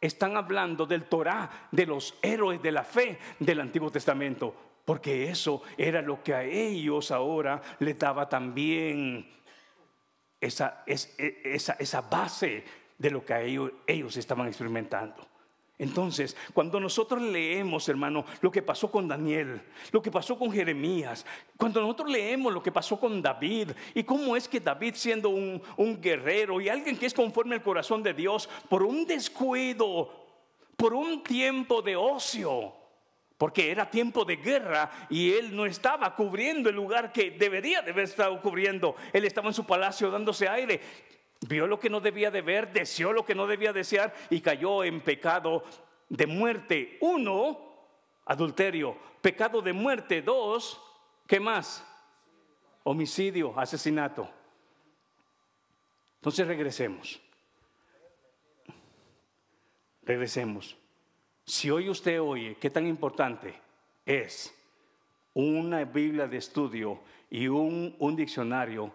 [0.00, 4.54] están hablando del Torah, de los héroes de la fe del Antiguo Testamento,
[4.84, 9.28] porque eso era lo que a ellos ahora les daba también
[10.40, 12.64] esa, esa, esa base
[12.96, 15.27] de lo que ellos, ellos estaban experimentando.
[15.78, 19.62] Entonces, cuando nosotros leemos, hermano, lo que pasó con Daniel,
[19.92, 21.24] lo que pasó con Jeremías,
[21.56, 25.62] cuando nosotros leemos lo que pasó con David y cómo es que David siendo un,
[26.00, 30.26] guerrero y alguien que es conforme al corazón de Dios, por un descuido,
[30.76, 32.72] por un tiempo de ocio,
[33.36, 37.92] porque era tiempo de guerra y él no estaba cubriendo el lugar que debería de
[37.92, 40.80] haber estado cubriendo, él estaba en su palacio dándose aire
[41.40, 44.84] vio lo que no debía de ver, deseó lo que no debía desear y cayó
[44.84, 45.64] en pecado
[46.08, 46.98] de muerte.
[47.00, 47.58] Uno,
[48.24, 48.96] adulterio.
[49.20, 50.22] Pecado de muerte.
[50.22, 50.80] Dos,
[51.26, 51.84] ¿qué más?
[52.84, 54.28] Homicidio, asesinato.
[56.16, 57.20] Entonces regresemos.
[60.02, 60.76] Regresemos.
[61.44, 63.54] Si hoy usted oye qué tan importante
[64.04, 64.54] es
[65.34, 68.92] una Biblia de estudio y un, un diccionario,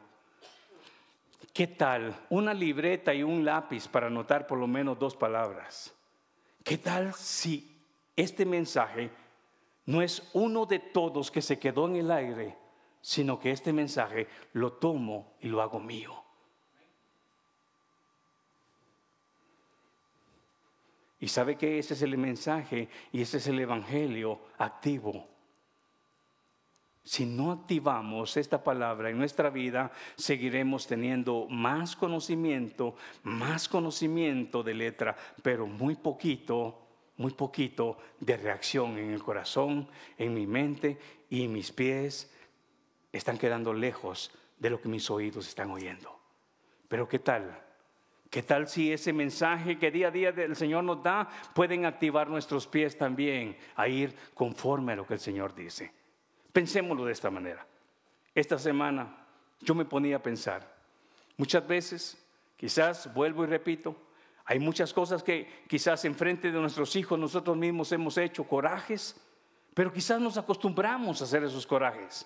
[1.53, 5.93] ¿Qué tal una libreta y un lápiz para anotar por lo menos dos palabras?
[6.63, 7.79] ¿Qué tal si
[8.15, 9.11] este mensaje
[9.85, 12.57] no es uno de todos que se quedó en el aire,
[13.01, 16.23] sino que este mensaje lo tomo y lo hago mío?
[21.19, 25.32] Y sabe que ese es el mensaje y ese es el evangelio activo.
[27.03, 34.73] Si no activamos esta palabra en nuestra vida, seguiremos teniendo más conocimiento, más conocimiento de
[34.73, 36.87] letra, pero muy poquito,
[37.17, 40.97] muy poquito de reacción en el corazón, en mi mente
[41.29, 42.33] y mis pies
[43.11, 46.17] están quedando lejos de lo que mis oídos están oyendo.
[46.87, 47.59] Pero ¿qué tal?
[48.29, 52.29] ¿Qué tal si ese mensaje que día a día el Señor nos da pueden activar
[52.29, 56.02] nuestros pies también a ir conforme a lo que el Señor dice?
[56.53, 57.65] Pensémoslo de esta manera.
[58.33, 59.25] Esta semana
[59.59, 60.71] yo me ponía a pensar,
[61.37, 62.25] muchas veces,
[62.55, 63.95] quizás vuelvo y repito,
[64.45, 69.15] hay muchas cosas que quizás enfrente de nuestros hijos nosotros mismos hemos hecho corajes,
[69.73, 72.25] pero quizás nos acostumbramos a hacer esos corajes.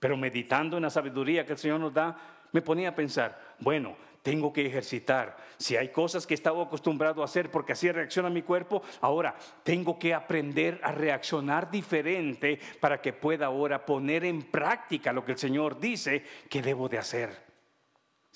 [0.00, 2.16] Pero meditando en la sabiduría que el Señor nos da,
[2.52, 5.36] me ponía a pensar, bueno, tengo que ejercitar.
[5.58, 9.98] Si hay cosas que estaba acostumbrado a hacer porque así reacciona mi cuerpo, ahora tengo
[9.98, 15.38] que aprender a reaccionar diferente para que pueda ahora poner en práctica lo que el
[15.38, 17.44] Señor dice que debo de hacer.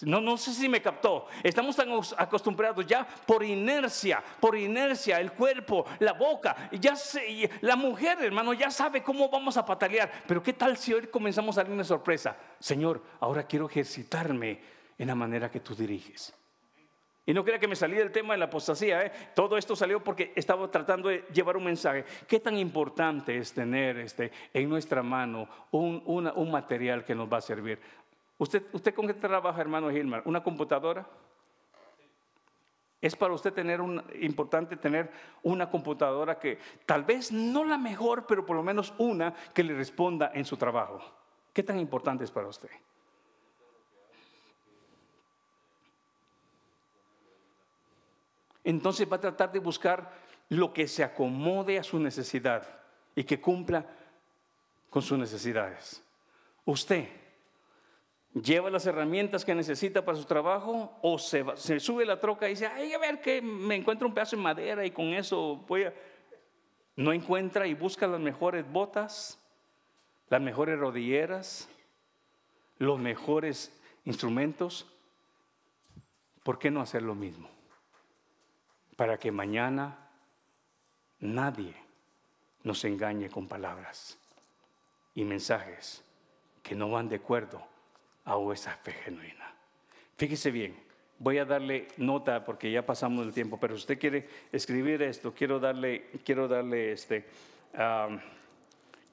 [0.02, 1.26] No, no sé si me captó.
[1.42, 6.68] Estamos tan acostumbrados ya por inercia, por inercia, el cuerpo, la boca.
[6.72, 6.94] Ya
[7.62, 10.12] la mujer, hermano, ya sabe cómo vamos a patalear.
[10.26, 12.36] Pero ¿qué tal si hoy comenzamos a darle una sorpresa?
[12.60, 16.34] Señor, ahora quiero ejercitarme en la manera que tú diriges.
[17.24, 19.04] Y no crea que me salí del tema de la apostasía.
[19.04, 19.12] ¿eh?
[19.34, 22.06] Todo esto salió porque estaba tratando de llevar un mensaje.
[22.26, 27.36] ¿Qué tan importante es tener este, en nuestra mano un, un material que nos va
[27.36, 27.78] a servir?
[28.38, 30.22] ¿Usted, ¿Usted con qué trabaja, hermano Gilmar?
[30.24, 31.06] ¿Una computadora?
[33.00, 35.10] Es para usted tener un, importante tener
[35.42, 39.74] una computadora que tal vez no la mejor, pero por lo menos una que le
[39.74, 41.00] responda en su trabajo.
[41.52, 42.70] ¿Qué tan importante es para usted?
[48.68, 50.12] Entonces va a tratar de buscar
[50.50, 52.68] lo que se acomode a su necesidad
[53.14, 53.86] y que cumpla
[54.90, 56.04] con sus necesidades.
[56.66, 57.08] Usted
[58.34, 62.50] lleva las herramientas que necesita para su trabajo o se, se sube la troca y
[62.50, 65.84] dice, ay, a ver que me encuentro un pedazo de madera y con eso voy
[65.84, 65.94] a...
[66.94, 69.42] No encuentra y busca las mejores botas,
[70.28, 71.70] las mejores rodilleras,
[72.76, 73.72] los mejores
[74.04, 74.86] instrumentos.
[76.42, 77.48] ¿Por qué no hacer lo mismo?
[78.98, 79.96] Para que mañana
[81.20, 81.72] nadie
[82.64, 84.18] nos engañe con palabras
[85.14, 86.02] y mensajes
[86.64, 87.64] que no van de acuerdo
[88.24, 89.54] a esa fe genuina.
[90.16, 90.76] Fíjese bien,
[91.16, 95.32] voy a darle nota porque ya pasamos el tiempo, pero si usted quiere escribir esto,
[95.32, 97.24] quiero darle, quiero darle este,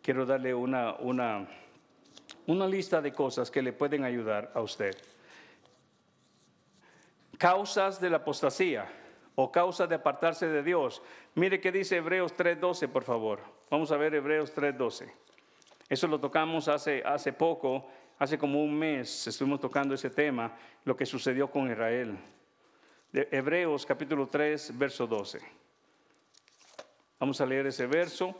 [0.02, 1.48] quiero darle una, una,
[2.48, 4.98] una lista de cosas que le pueden ayudar a usted.
[7.38, 9.05] Causas de la apostasía
[9.36, 11.02] o causa de apartarse de Dios.
[11.36, 13.40] Mire qué dice Hebreos 3.12, por favor.
[13.70, 15.12] Vamos a ver Hebreos 3.12.
[15.90, 20.96] Eso lo tocamos hace, hace poco, hace como un mes, estuvimos tocando ese tema, lo
[20.96, 22.18] que sucedió con Israel.
[23.14, 25.40] Hebreos capítulo 3, verso 12.
[27.20, 28.36] Vamos a leer ese verso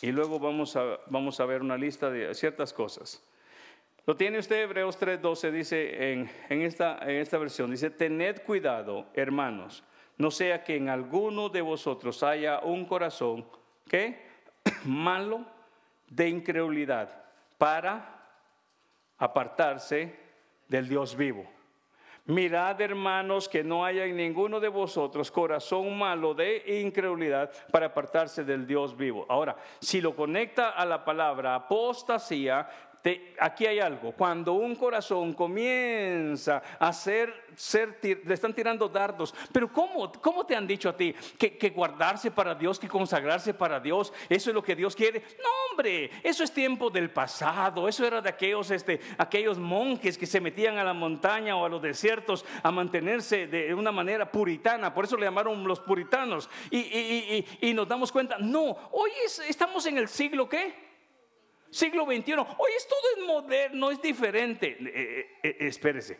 [0.00, 3.22] y luego vamos a, vamos a ver una lista de ciertas cosas.
[4.06, 9.06] Lo tiene usted, Hebreos 3:12, dice en, en, esta, en esta versión, dice, tened cuidado,
[9.14, 9.84] hermanos,
[10.20, 13.46] no sea que en alguno de vosotros haya un corazón,
[13.88, 14.28] ¿qué?
[14.84, 15.46] Malo
[16.10, 17.08] de incredulidad
[17.56, 18.20] para
[19.16, 20.14] apartarse
[20.68, 21.48] del Dios vivo.
[22.26, 28.44] Mirad, hermanos, que no haya en ninguno de vosotros corazón malo de incredulidad para apartarse
[28.44, 29.24] del Dios vivo.
[29.26, 32.68] Ahora, si lo conecta a la palabra apostasía,
[33.40, 34.12] aquí hay algo.
[34.12, 37.32] Cuando un corazón comienza a ser,
[38.02, 39.34] le están tirando dardos.
[39.52, 43.54] Pero ¿cómo, cómo te han dicho a ti que, que, guardarse para Dios, que consagrarse
[43.54, 45.22] para Dios, eso es lo que Dios quiere?
[45.42, 47.88] No, hombre, eso es tiempo del pasado.
[47.88, 51.68] Eso era de aquellos, este, aquellos monjes que se metían a la montaña o a
[51.68, 54.92] los desiertos a mantenerse de una manera puritana.
[54.92, 56.48] Por eso le llamaron los puritanos.
[56.70, 57.44] Y,
[57.74, 59.10] nos damos cuenta, no, hoy
[59.48, 60.89] estamos en el siglo ¿qué?
[61.70, 62.32] Siglo XXI.
[62.34, 64.76] Hoy es todo es moderno, es diferente.
[64.80, 66.18] Eh, eh, eh, espérese.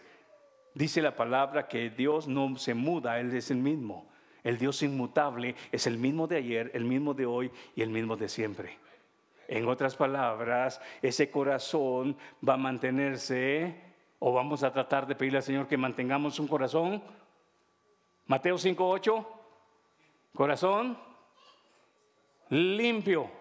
[0.74, 4.08] Dice la palabra que Dios no se muda, Él es el mismo.
[4.44, 8.16] El Dios inmutable es el mismo de ayer, el mismo de hoy y el mismo
[8.16, 8.78] de siempre.
[9.48, 12.16] En otras palabras, ese corazón
[12.48, 13.74] va a mantenerse
[14.20, 17.02] o vamos a tratar de pedirle al Señor que mantengamos un corazón.
[18.26, 19.26] Mateo 5:8.
[20.32, 20.96] Corazón
[22.50, 23.39] limpio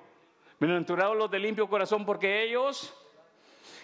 [0.59, 2.93] Bienaventurados los de limpio corazón porque ellos,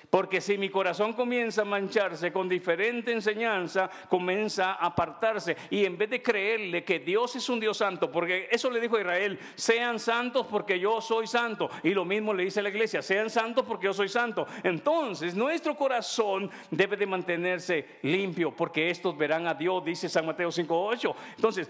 [0.10, 5.56] porque si mi corazón comienza a mancharse con diferente enseñanza, comienza a apartarse.
[5.70, 8.98] Y en vez de creerle que Dios es un Dios santo, porque eso le dijo
[8.98, 11.70] a Israel, sean santos porque yo soy santo.
[11.82, 14.46] Y lo mismo le dice a la iglesia, sean santos porque yo soy santo.
[14.62, 20.50] Entonces nuestro corazón debe de mantenerse limpio, porque estos verán a Dios, dice San Mateo
[20.50, 21.16] 5.8.
[21.38, 21.70] Entonces,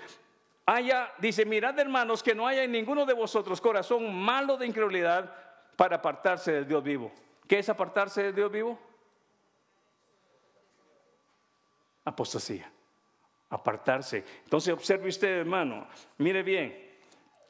[0.66, 5.34] haya, dice, mirad hermanos, que no haya en ninguno de vosotros corazón malo de incredulidad
[5.76, 7.12] para apartarse del Dios vivo.
[7.48, 8.80] ¿Qué es apartarse del Dios vivo?
[12.04, 12.72] Apostasía.
[13.50, 14.24] Apartarse.
[14.44, 15.88] Entonces observe usted, hermano,
[16.18, 16.98] mire bien,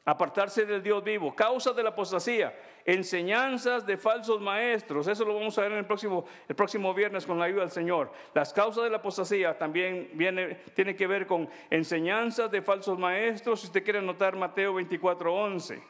[0.04, 2.54] apartarse del Dios vivo, causa de la apostasía
[2.86, 5.08] enseñanzas de falsos maestros.
[5.08, 7.70] Eso lo vamos a ver en el próximo, el próximo viernes con la ayuda del
[7.70, 8.12] Señor.
[8.32, 13.60] Las causas de la apostasía también viene, tiene que ver con enseñanzas de falsos maestros.
[13.60, 15.82] Si usted quiere anotar Mateo 24, 11.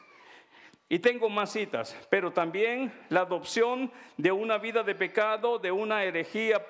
[0.89, 6.03] Y tengo más citas, pero también la adopción de una vida de pecado, de una
[6.03, 6.61] herejía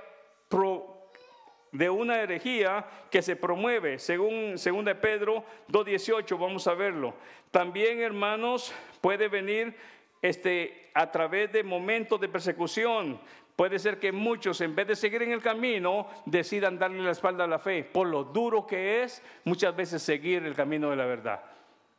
[1.72, 7.14] de una herejía que se promueve, según, de Pedro 2.18, vamos a verlo.
[7.52, 9.76] También, hermanos, puede venir
[10.22, 13.20] este, a través de momentos de persecución.
[13.56, 17.46] Puede ser que muchos, en vez de seguir en el camino, decidan darle la espalda
[17.46, 21.06] a la fe, por lo duro que es muchas veces seguir el camino de la
[21.06, 21.42] verdad.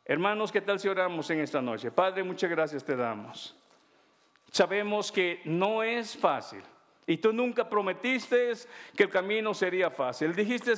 [0.05, 1.91] Hermanos, ¿qué tal si oramos en esta noche?
[1.91, 3.55] Padre, muchas gracias te damos.
[4.51, 6.63] Sabemos que no es fácil.
[7.05, 8.53] Y tú nunca prometiste
[8.95, 10.33] que el camino sería fácil.
[10.35, 10.75] Dijiste